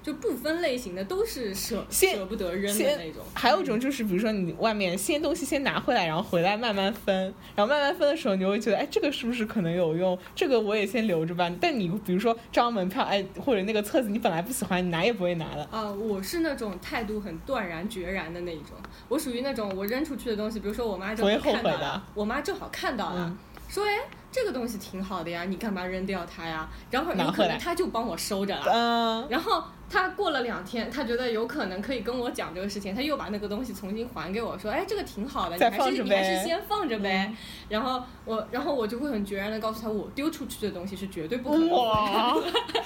[0.04, 3.22] 就不分类型的，都是舍舍不得扔的那种。
[3.32, 10.18] 还有一种就是，比如说你外面先东西先拿回来，然后回来慢慢分，然后慢慢分的时候，你会觉得，哎，这个是不是可能有用？
[10.34, 11.50] 这个我也先留着吧。
[11.58, 15.66] 但你比如说这张门票，哎，或者那个册子，你本来不喜欢，你拿也不会拿了。
[15.70, 18.76] 啊、我是那种态度很断然决然的那一种。
[19.08, 23.38] 我属于那种我扔出去的东西，比如说我妈正会好看到后悔的了，我妈正好看到了，嗯
[23.74, 23.98] 说哎
[24.30, 26.68] 这个东西挺好的呀，你干嘛扔掉它呀？
[26.90, 28.64] 然后有可能他就帮我收着了。
[28.72, 37.26] 嗯，然后他过了两天，他觉得有可能可以跟我讲这个事情，他又把那个东西重新还给我，说，哎，这个挺好的，你还是你还是先放着呗。
[37.30, 37.36] 嗯
[37.68, 42.36] 然后我，然后我就会很决然的告诉他，我丢出去的东西是绝对不可能还哇，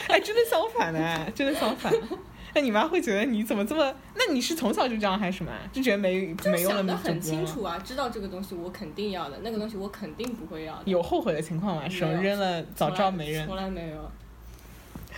[0.08, 1.92] 哎，真的相反呢，真的相反。
[2.58, 3.94] 那你妈会觉得你怎么这么？
[4.16, 5.52] 那你是从小就这样还是什么？
[5.72, 10.82] 就觉得没没用了想得很清楚啊，知道这个东西我肯定要的，那个东西我肯定不会要的。
[10.86, 11.88] 有后悔的情况吗？
[11.88, 13.46] 手没有扔了，早知道没扔。
[13.46, 14.10] 从来没有。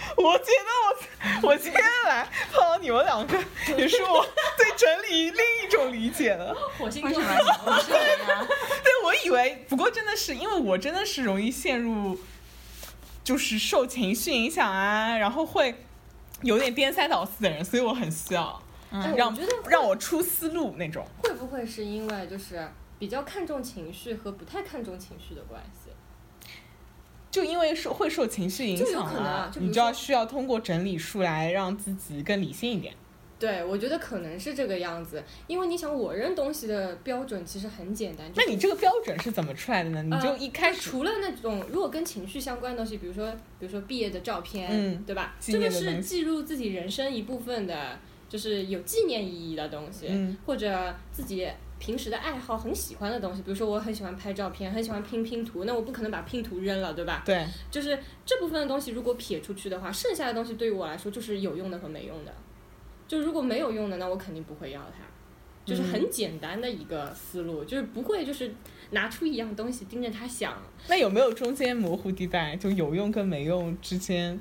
[0.18, 3.38] 我觉得我我今天来碰到你们两个，
[3.74, 4.22] 也是我
[4.58, 6.54] 对整理另一种理解了。
[6.78, 7.24] 火星座为什
[7.64, 7.82] 么？
[7.88, 12.20] 对，我以为，不过真的是因为我真的是容易陷入，
[13.24, 15.74] 就是受情绪影响啊，然后会
[16.42, 21.06] 有点颠三倒四的人，所以我很需要嗯让我觉得让我出思路那种。
[21.22, 25.90] 会不会是因为就是比较看重情绪和不太看重情绪的关系？
[27.30, 32.92] 就因为受会受情绪影响可能啊嘛你就要需要通过整理术来，让自己更理性一点。
[33.40, 40.02] 对，我觉得可能是这个样子，因为你想，我扔东西的标准其实很简单，就是那你这个标准是怎么出来的呢？
[40.02, 45.34] 你就呃一开始除了那种如果跟情绪相关的东西，比如说比如说毕业的照片，嗯对吧？
[45.40, 47.98] 这个是记录自己人生一部分的，
[48.28, 51.48] 就是有纪念意义的东西，嗯或者自己
[51.78, 57.22] 平时的爱好很喜欢的东西，比如说我很喜欢拍照片，很喜欢拼拼图，那我不可能把拼图扔了，对吧？
[57.24, 62.34] 对，就是这部分的东西如果撇出去的话，剩下的东西对于我来说就是有用的和没用的。
[63.10, 65.04] 就如果没有用的，那我肯定不会要它。
[65.64, 68.54] 就是很简单的一个思路，就是不会就是
[68.90, 70.56] 拿出一样东西盯着它想。
[70.86, 74.38] 那有没有中间模糊地带，就有用跟没用之间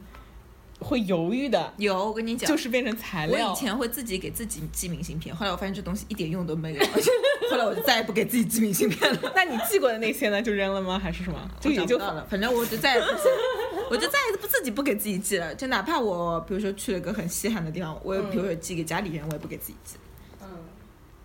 [0.80, 3.50] 会犹豫的，有，我跟你讲，就是变成材料？
[3.50, 7.12] 我以前会自己给自己寄明信片，后来我发现这东西一点用都没有，而 且
[7.52, 9.32] 后来我就再也不给自己寄明信片了。
[9.36, 10.42] 那你寄过的那些呢？
[10.42, 10.98] 就扔了吗？
[10.98, 11.40] 还是什么？
[11.60, 13.24] 就我也就好了，反正我就再也不寄，
[13.92, 15.54] 我就再也不自己不给自己寄了。
[15.54, 19.96] 就哪怕我比如说去了一个很稀罕的地方，我也嗯比如说寄给家里人，我也不给自己寄。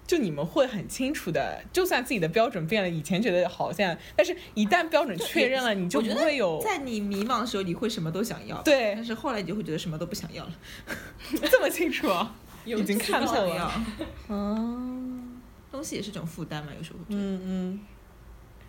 [0.05, 10.53] 嗯，就你们会很清楚的，就算自己的标准变了，以前觉得好像，但是一旦标准确认了，你就不会有在你迷茫的时候，你会什么都想要，对但是后来你就会觉得什么都不想要了，
[11.51, 12.35] 这么清楚啊。
[12.65, 13.73] 有已经看到了。
[14.29, 15.41] 嗯
[15.71, 17.21] 东西也是种负担嘛，有时候会觉得。
[17.21, 17.81] 嗯嗯，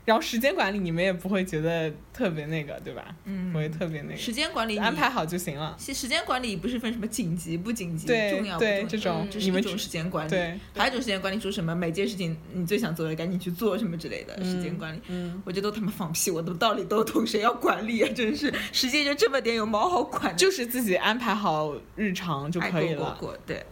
[0.06, 3.04] 然后时间管理你们也不会觉得特别那个，对吧？
[3.24, 5.10] 嗯不会特别那个，时间管理安排。
[5.16, 5.74] 好就行了。
[5.80, 10.30] 其实时间管理不是分什么紧急不紧急、对重要不重要对这种这是一种你们只时间管理。
[10.30, 15.00] 对，还有一种时间管理，说什么每件事情你最想做的赶紧去做什么之类的时间管理。
[15.08, 18.12] 嗯，我觉得都他妈放屁，我的道理都懂，谁要管理啊？
[18.14, 20.34] 真是时间就这么点，有毛好管的？
[20.34, 23.16] 就是自己安排好日常就可以了。
[23.20, 23.66] 过过过，对，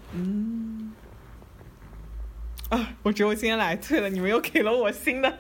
[2.70, 5.40] 啊，我觉得我今天来对了，你们又给了我新的，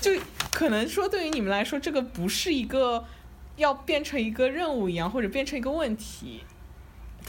[0.00, 0.12] 就
[0.52, 3.04] 可能说对于你们来说，这个不是一个
[3.56, 6.40] 要变成一个任务一样，或者变成一个问题，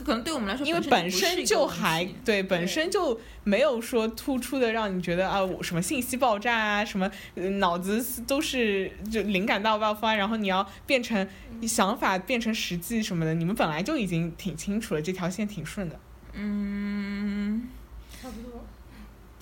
[0.05, 11.27] 可能对我们来说，因为本本身身就就还对本身就没有说突出的让你觉得啊，我什么信息爆炸啊，什么呃脑子都是就灵感大爆发，然后你要变成
[11.67, 15.99] 想法变成实际什么的，你们本来就已经挺清楚了，这条线挺顺的。
[16.34, 17.67] 嗯，
[18.21, 18.65] 差不多。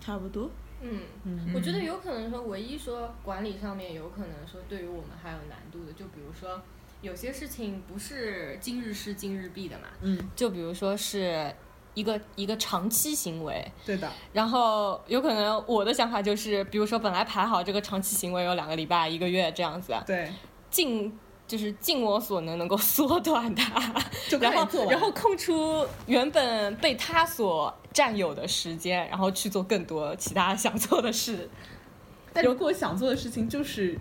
[0.03, 0.49] 差不多。
[0.81, 6.61] 嗯，我觉得有可能说，唯一说管理上面有可能说对于我们还有难度的，就比如说
[7.01, 11.53] 有些事情不是今日事今日毕的嘛，嗯，就比如说是
[11.93, 20.31] 一个一个长期行为，对的，然后有可能我的想法就是，比如说本来排好这个长期行为有两个礼拜、一个月这样子，对，
[20.69, 21.17] 尽
[21.49, 23.81] 就是尽我所能能够缩短它，
[24.29, 31.49] 就然后然后空出原本被他所占有的时间，然后去做更多其他想做的事。
[32.31, 33.97] 但如果想做的事情就是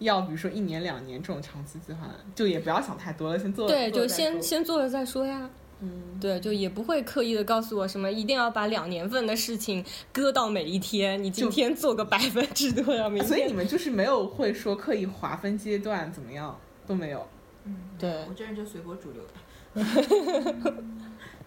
[0.00, 2.00] 要比如说一年两年这种长期计划，
[2.34, 3.66] 就也不要想太多了，先做。
[3.66, 5.48] 对，就先先做了再说呀。
[5.82, 9.82] 嗯，对，就也不会刻意的告诉我什么一定要把两年份的事情
[10.12, 16.54] 搁到每一天，你今天做个百分之多少，明天所以你们就是没有会说刻意划分阶段怎么样
[16.90, 17.24] 都没有，
[17.66, 20.74] 嗯，对我这人就随波逐流的。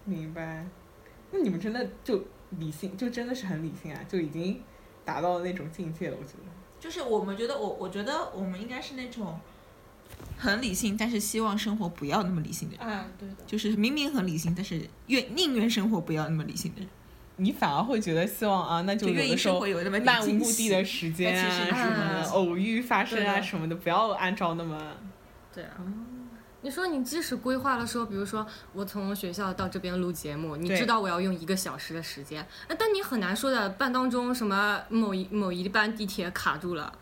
[0.05, 0.65] 明白？
[1.31, 4.61] 那你们真的就理性，就真的是很理性啊，就已经
[5.03, 6.49] 达到了那种境界了，我觉得。
[6.79, 9.37] 就是我们觉得，我我觉得我们应该是那种
[10.37, 12.87] 很理性，但是希望生活不要那么理性的人。
[12.87, 13.35] 啊，对的。
[13.45, 16.89] 就是明明很理性，但是愿宁愿生活不要那么理性的人，
[17.35, 24.77] 你反而会觉得希望啊，那就有的时候愿意生活有那么漫无目的的时间啊什么的，啊偶遇发生啊什么的，不要按照那么
[25.53, 25.75] 对啊。
[26.61, 36.97] 你说你即使规划了说，比如说我从学校到这边录节目，你知道我要用一个小时的时间，那但你很难说的，半当中什么某一某一班地铁卡住了，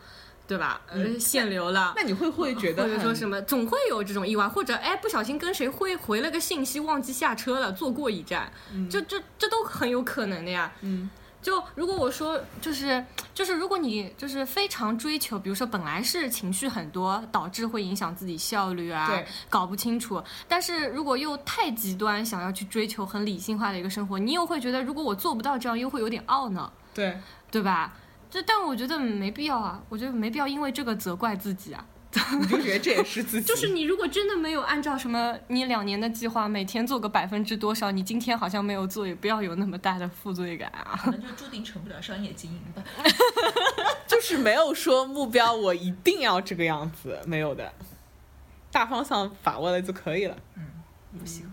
[0.47, 0.81] 对吧？
[0.87, 1.93] 呃，限流了。
[1.95, 8.51] 那你会会觉得或者说什么，总会有这种意外，或者哎，不小心跟谁回回了个信息，忘记下车了，坐过一站，
[8.89, 10.73] 这这这都很有可能的呀。
[10.81, 11.07] 嗯，
[11.41, 27.93] 就如果我说就是就是如果你就是非常追求，比如说本来是情绪很多，导致会影响自己效率啊对，搞不清楚，但是如果又太极端，想要去追求很理性化的一个生活，你又会觉得如果我做不到这样，又会有点懊恼，对，对吧？
[28.29, 31.83] 这但我觉得没必要啊，我觉得没必要因为这个责怪自己啊。
[32.39, 40.99] 你就觉得这也是自己，就是你如果真的没有按照什么你两年的计划，每天做个百分之多少，你今天好像没有做，也不要有那么大的负罪感啊。
[41.03, 42.83] 可能就注定成不了商业精英吧。
[44.05, 47.71] 就是没有说目标我一定要这个样子，没有的，
[48.71, 50.35] 大方向把握了就可以了。
[50.57, 50.63] 嗯
[51.17, 51.51] 不喜欢。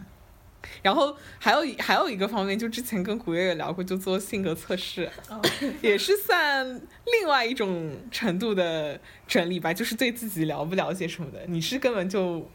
[0.82, 5.40] 然后还有一还有一个方面，就之前跟古月也聊过，就做性格测试，哦。
[5.82, 6.66] 也是算
[7.20, 12.48] 另外一种程度的整理吧，就是对自己了不了解什么的，你是根本就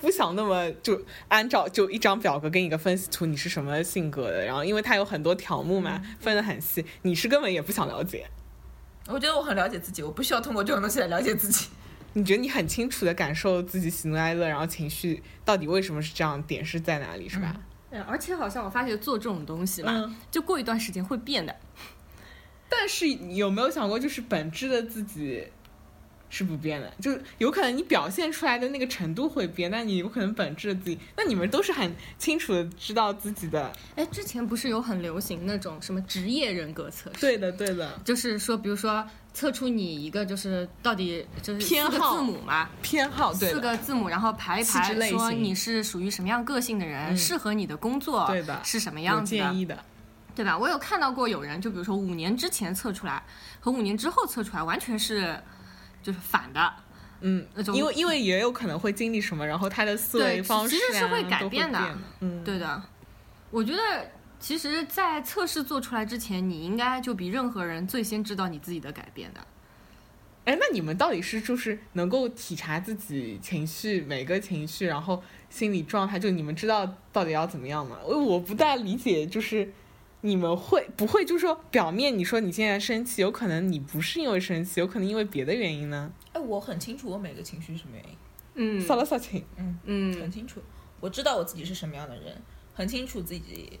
[0.00, 8.26] 不想那么就按照就一张表格给你个分析图，你是什么性格的，然后因为它有很多条目嘛，分得很细，你是根本也不想了解，
[9.06, 11.68] 我觉得我很了解自己，我不需要通过这种东西来了解自己。
[12.12, 17.54] 你觉得你很清楚的感受自己喜怒哀乐，然后情绪到底为什么是这样，点是在哪里，是吧？
[17.90, 21.54] 对，而且好像我发觉做这种东西嘛，嗯就过一段时间会变的。
[22.68, 25.44] 但是你有没有想过，就是本质的自己
[26.28, 37.20] 是不变的，就有可能你表现出来的那个程度会变，但你有可能本质的自己，那你们都是很清楚的知道自己的，哎，之前不是有很流行那种什么职业人格测试？
[37.20, 49.78] 对的，对的，就是说，比如说测出你一个就是到底就是偏好字母嘛，偏好，对四，个字母，然后排一排，说你是属于什么样个性的人，嗯适合你的工作对的是什么样子的，建议的，
[50.34, 50.56] 对吧？
[50.56, 53.22] 我有看到过有人，就比如说五年之前测出来
[53.60, 55.38] 和五年之后测出来完全是
[56.02, 56.72] 就是反的，
[57.20, 62.82] 嗯那，种因为因为也有可能会经历什么，然后他的思维方式、啊、其实是会改变的的，嗯，对的。
[63.50, 63.82] 我觉得
[64.38, 69.40] 其实，在测试做出来之前，你应该就比任何人最先知道你自己的改变的。
[70.44, 75.20] 哎，那你们到底是就是能够体察自己情绪每个情绪，然后
[75.50, 77.98] 心理状态，就你们知道到底要怎么样吗？
[78.04, 79.72] 我我不大理解，就是
[80.20, 86.12] 你们会不会就是说表面你说你现在生气，有可能你不是因为生气，有可能因为别的原因呢？
[86.32, 88.16] 哎，我很清楚我每个情绪是什么原因，
[88.54, 90.60] 嗯扫了扫情，嗯嗯很清楚，
[91.00, 92.40] 我知道我自己是什么样的人，
[92.72, 93.80] 很清楚自己，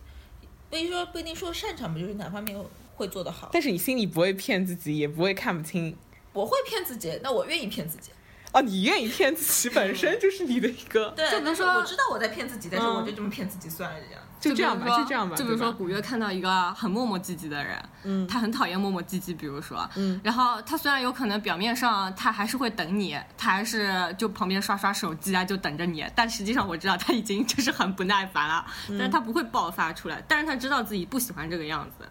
[0.76, 2.54] 不一定说不一定说擅长吧，就是哪方面
[2.96, 3.48] 会做得好。
[3.50, 5.96] 但是你心里不会骗自己，也不会看不清。
[6.34, 8.10] 我会骗自己，那我愿意骗自己。
[8.52, 14.22] 哦，你愿意骗自己，本身就是你的一个，对，但是就比如说我知道我在骗自己，但是嗯我就这么骗自己算了，这样。
[14.38, 15.34] 就这样吧，就这样吧。
[15.34, 32.06] 就比如说古月看到一个很磨磨唧唧的人，嗯他很讨厌磨磨唧唧，比如说，嗯然后他虽然有可能表面上他还是会等你，他还是就旁边刷刷手机啊，就等着你，但实际上我知道他已经就是很不耐烦了，嗯但是他不会爆发出来，但是他知道自己不喜欢这个样子，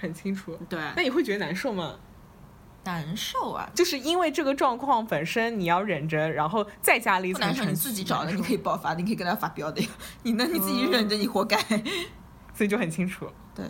[0.00, 0.58] 很清楚。
[0.68, 1.94] 对，那你会觉得难受吗？
[2.84, 9.88] 难受啊，就是因为这个状况本身，你要忍着，然后再加了一不难受，你自己找的，你可以爆发的，你可以跟他发飙的呀。
[10.22, 10.46] 你呢？
[10.50, 11.58] 你自己忍着，你活该。
[12.54, 13.26] 所以就很清楚。
[13.54, 13.64] 对。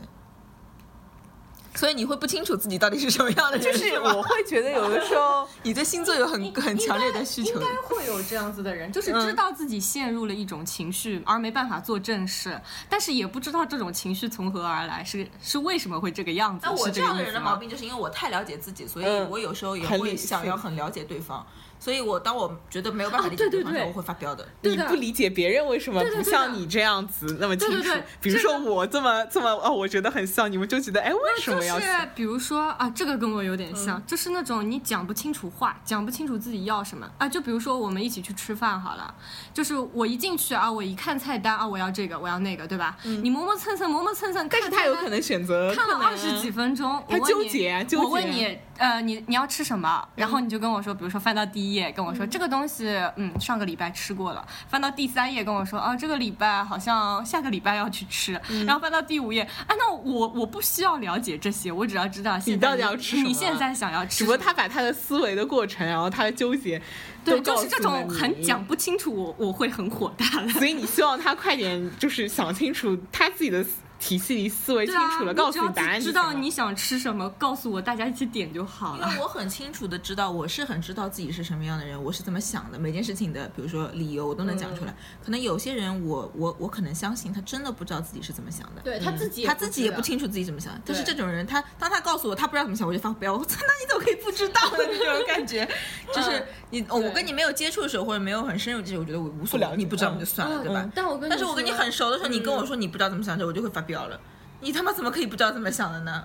[1.75, 7.61] 所以你会不清楚自己到底是什么样的人，就是我会觉得有的时候， 你对星座有很很强烈的需求应。
[7.61, 9.25] 该会有这样子的人，就是嗯。
[9.25, 16.67] 知道自己陷入了一种情绪，而没办法做正事，但是也不知道这种情绪从何而来，是是为什么会这个样子。
[16.67, 19.29] 那我这样的人的毛病，就是因为我太了解自己，所以嗯。
[19.31, 21.45] 我有时候也会想要很了解对方，
[21.81, 23.65] 所以我当我觉得没有办法理解哦对。
[23.65, 24.47] 方的时候，我会发飙的。
[24.61, 27.75] 你不理解别人为什么不像你这样子那么清楚。
[27.75, 28.05] 对对对。
[28.21, 31.93] 比如说我这么这么哦，我觉得很像，你们就觉得哎，为什么要就是？
[32.15, 37.29] 比如说啊，这个跟我有点嗯像，就是那种你讲不清楚话，讲不清楚自己要什么啊。
[37.29, 39.15] 就比如说我们一起去吃饭好了，
[39.53, 42.97] 就是我一进去啊，我一看菜单啊，我要这个，我要那个，对吧？
[43.03, 50.07] 你磨磨蹭蹭，磨磨蹭蹭，嗯但是他有可能选择看了二十几分钟，他纠结啊纠我问你，呃，你你要吃什么？
[50.15, 52.87] 然后你就跟我说，比如说翻到第一页跟嗯我说、这个东西，
[53.17, 54.47] 嗯，上个礼拜吃过了。
[54.69, 58.41] 翻到第三页跟我说，啊，这个礼拜好像下个礼拜要去吃。
[58.51, 64.25] 嗯然后翻到第五页，啊，那我我不需要了解这些，我只要知道现在到底要吃什么你现在想要吃什么。
[64.25, 66.81] 只不过他把他的思维的过程，然后他的纠结，
[67.25, 70.49] 对，就是这种很讲不清楚，我我会很火大的。
[70.51, 73.65] 所以你希望他快点，就是想清楚他自己的
[74.05, 79.15] 体系里思维清楚了，告诉只要你答案知道你想吃什么，告诉我，大家一起点就好了因。
[79.17, 84.91] 为我很清楚的知道，我是很知道自己是什么样的人，我是怎么想的，每件事情的，比如说理由我都能讲出来。
[84.91, 84.95] 嗯
[85.25, 90.79] 可能有些人我，我我可能相信他真的不知道自己是怎么想的，对他自己也他自己也不清楚自己怎么想。
[90.85, 93.33] 但是这种人，他当他告诉我他不知道怎么想，我就发飙。
[93.35, 94.77] 我操，那你怎么可以不知道呢？
[94.85, 95.67] 就这种感觉，
[96.15, 100.83] 就是你、哦我跟你没有接触的时候，或者没有很深入接触，我觉得我无所谓，不了解你不知道就算了，对吧？
[100.83, 104.21] 嗯但我跟但是我跟你很熟的时候，你跟我嗯说你不知道怎么想着，我就会发飙了。
[104.61, 106.25] 你他妈怎么可以不知道怎么想的呢？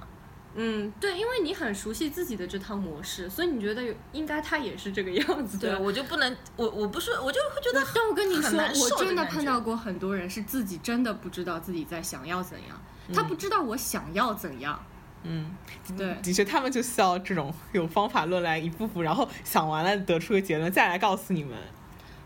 [0.56, 5.70] 嗯，对，因为你很熟悉自己的这套模式，所以你觉得有应该他也是这个样子的。
[5.70, 12.82] 对我就不能，我我不是，我就会觉得但我跟你说我真的碰到过很多人是自己真的不知道自己在想要怎样，
[13.14, 14.84] 他不知道我想要怎样。
[15.22, 15.56] 嗯，
[15.96, 21.58] 对的确，他们就需要这种有方法论来一步步，然后想完了得出个结论，再来告诉你们。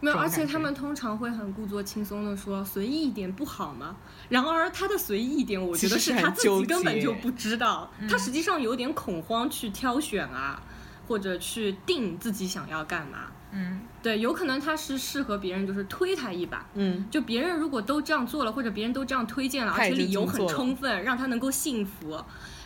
[0.03, 3.95] 没有，而且他们通常会很故作轻松的说随意一点不好吗？
[4.29, 10.61] 然而他的随意一点，我觉得是他自己根本就不知道，他实际上有点恐慌去挑选啊，
[11.07, 13.31] 或者去定自己想要干嘛。
[13.55, 16.65] 嗯，对，有可能他是适合别人，就是推他一把。
[16.73, 22.19] 嗯，就别人如果都这样做了，或者别人都这样推荐了，而且理由很充分，让他能够信服，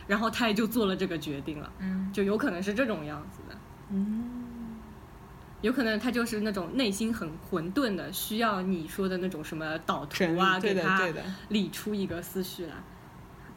[0.08, 1.70] 然后他也就做了这个决定了。
[1.80, 3.58] 嗯，就有可能是这种样子的。
[3.90, 4.37] 嗯，
[5.62, 11.08] 有可能他就是那种内心很混沌的，需要你说的那种什么导图啊，对给他。
[11.50, 12.74] 理出一个思绪来。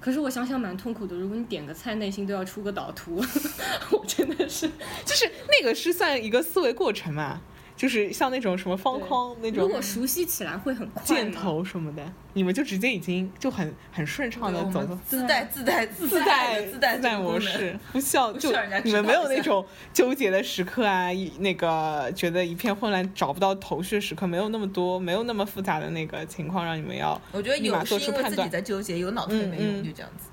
[0.01, 3.23] 可是我想想蛮痛苦的，如果你点个菜，内心都要出个导图，
[3.93, 4.67] 我真的是
[5.05, 7.43] 就是那个是算一个思维过程嘛，
[7.81, 12.03] 就是像那种什么方框那种如果熟悉起来会很快箭头什么的，
[12.35, 14.99] 你们就直接已经就很很顺畅的走走。
[15.09, 18.53] 自带自带 自自带自带自带模式，不需要就
[18.85, 19.65] 你们没有那种
[19.95, 30.27] 纠结的时刻啊，一那个觉得一片混乱找不到头绪的时刻，没有那么多，没有那么复杂的那个情况让你们要，我觉得有是因为自己在纠结，有脑子也没用，就这样子。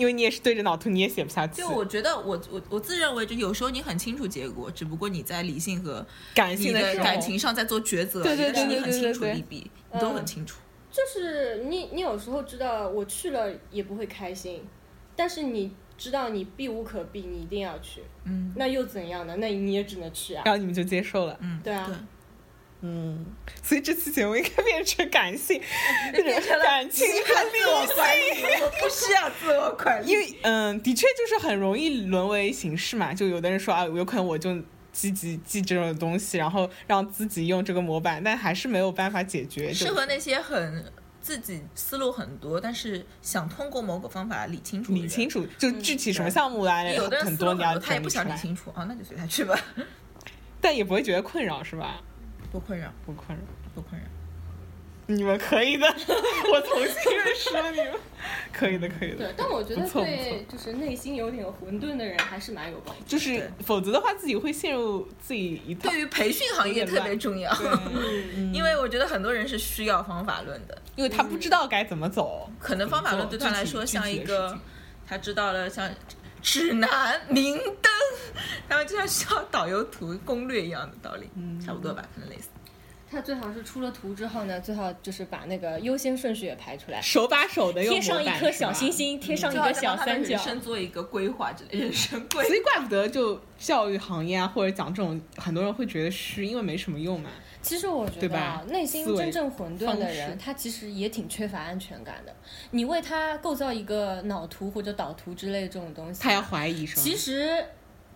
[0.00, 9.36] 因为你也是对着脑图，你也写不下去就，我觉得我我我自认为，就有时候你很清楚结果，只不过你在理性和感性的感情上在做抉择，对对但是你对对很清楚对对对。
[9.36, 10.58] 利弊，你都很清楚。
[10.90, 14.62] 就是你，你有时候知道我去了也不会开心，
[15.14, 18.54] 但是你知道你避无可避，你一定要去，嗯。
[18.56, 19.36] 那又怎样呢？
[19.36, 20.42] 那你也只能去啊。
[20.46, 21.84] 然后你们就接受了，嗯，对啊。
[21.86, 21.94] 对，
[22.82, 23.26] 嗯，
[23.62, 25.60] 所以这期节目应该变成感性，
[26.12, 30.10] 变成感情和自我理管理。，我不需要自我管理。
[30.10, 33.12] 因为嗯，的确就是很容易沦为形式嘛。
[33.12, 34.58] 就有的人说啊，有可能我就
[34.92, 39.72] 积极记这种东西，然后让自己用这个模板，但还是没有办法解决。
[39.74, 44.94] 适合那些很自己思路很多，但是想通过某个方法理清楚。
[44.94, 49.54] 理清楚就具体什么项目来有的人很多，思路很你要他也不想理清楚啊，那就随他去吧，
[50.62, 52.00] 但也不会觉得困扰是吧？
[52.50, 53.44] 不困扰，不困扰。
[53.74, 54.06] 不困扰。
[55.06, 55.86] 你们可以的，
[56.52, 57.92] 我重新认识了你们，
[58.52, 59.16] 可以的，可以的。
[59.16, 63.06] 对，但我觉得对就是内心有点混沌的人还是蛮有帮助的。
[63.08, 66.00] 就是否则的话，自己会陷入自己一套对。
[66.00, 72.48] 于培训行业特别重要，对，因为我觉得很多人是需要方法论的，因为他不知道该怎么走。
[72.60, 74.56] 可能方法论对他来说像一个
[75.08, 75.90] 他知道了像
[76.40, 77.92] 指南、明灯，
[78.68, 81.28] 他们就像需要导游图、攻略一样的道理，
[81.64, 82.48] 差不多吧，可能类似。
[83.12, 90.38] 他最好是出了图之后呢，最好就是把那个优先顺序也排出来，手把手的用贴上一颗小星星，贴上一个小三角人。
[90.38, 97.30] 生做一个规划之类，人生规所以怪不得就教育行业啊，或者讲这种，很多人会觉得虚，因为没什么用嘛。
[97.60, 102.32] 其实我觉得啊，内心真正混沌的人，他其实也挺缺乏安全感的。
[102.70, 107.02] 你为他构造一个脑图或者导图之类的这种东西，他要怀疑是吧？
[107.02, 107.64] 其实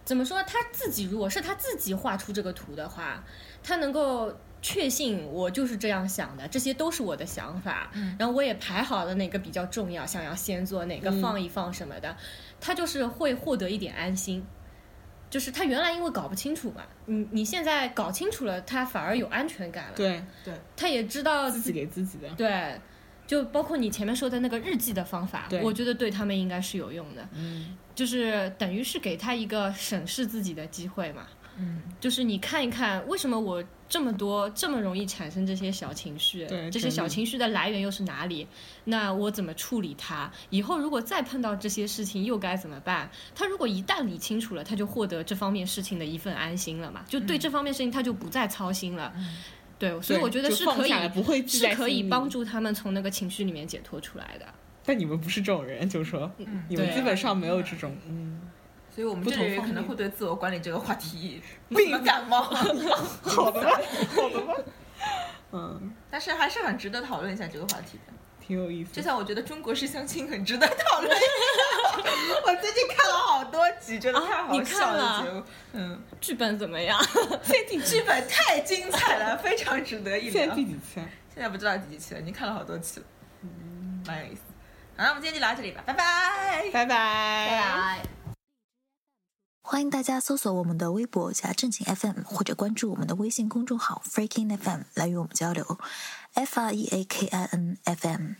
[0.04, 3.24] 怎么说，他自己如果是他自己画出这个图的话，
[3.62, 7.90] 他能够确信我就是这样想的，这些都是我的想法。
[7.94, 12.16] 嗯然后我也排好了哪个比较重要，想要先做哪个嗯放一放什么的，
[12.60, 14.44] 他就是会获得一点安心。
[15.30, 19.92] 就是他原来因为搞不清楚嘛，你你现在搞清楚了，他反而有安全感了。
[19.96, 22.28] 对对他也知道自己给自己的。
[22.36, 22.80] 对，
[23.26, 27.28] 就包括你前面说的那个日记的方法，我觉得对他们应该是有用的。
[27.34, 31.26] 嗯，就是等于是给他一个审视自己的机会嘛。
[31.56, 36.44] 嗯，就是你看一看，为什么我这么多这么容易产生这些小情绪？
[36.46, 38.44] 对这些小情绪的来源又是哪里？
[38.82, 40.28] 那我怎么处理它？
[40.50, 43.08] 以后如果再碰到这些事情，又该怎么办？
[43.36, 49.14] 他如果一旦理清楚了，他就获得这方面事情的一份安心了嘛，就对这方面事情他就不再操心了。
[49.90, 54.46] 对，所以我觉得是可以不会是可以帮助他们从那个情绪里面解脱出来的。
[54.84, 56.30] 但你们不是这种人，就是说
[56.68, 58.40] 你们基本上没有这种，嗯，
[58.94, 62.64] 所以我们这里人可能会对自我管理这个话题 不并怎么感冒，好
[63.50, 63.80] 的吧，
[64.14, 64.54] 好的吧，
[65.52, 68.12] 嗯，但是还是很值得讨论一下这个话题的。
[68.46, 69.00] 挺有意思就。
[69.02, 71.10] 像我觉得中国式相亲很值得讨论
[72.46, 75.42] 我最近看了好多集，真的太好你笑看了节目。
[75.72, 76.98] 嗯，剧本怎么样？
[77.46, 80.54] 这剧剧本太精彩了， 非常值得一聊现在。
[80.54, 81.08] 第几期啊？
[81.34, 83.06] 现在不知道第几期了，已经看了好多期了，
[83.42, 84.42] 嗯，蛮有意思。
[84.96, 86.70] 好，那我们今天就聊到这里吧，拜拜。
[86.72, 88.00] 拜拜。
[89.66, 95.78] 欢迎大家搜索我们的微博加正经 FM，或者关注我们的微信公众号 Freaking FM 来与我们交流。
[96.34, 98.32] F R E A K I N F M。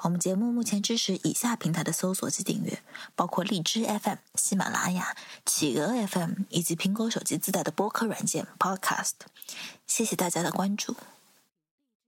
[0.00, 2.80] 我们节目目前支持以下平台的搜索及订阅，
[3.16, 9.14] 包括荔枝 FM、喜马拉雅、企鹅 FM 以及苹果手机自带的播客软件 Podcast。
[9.86, 10.96] 谢谢大家的关注。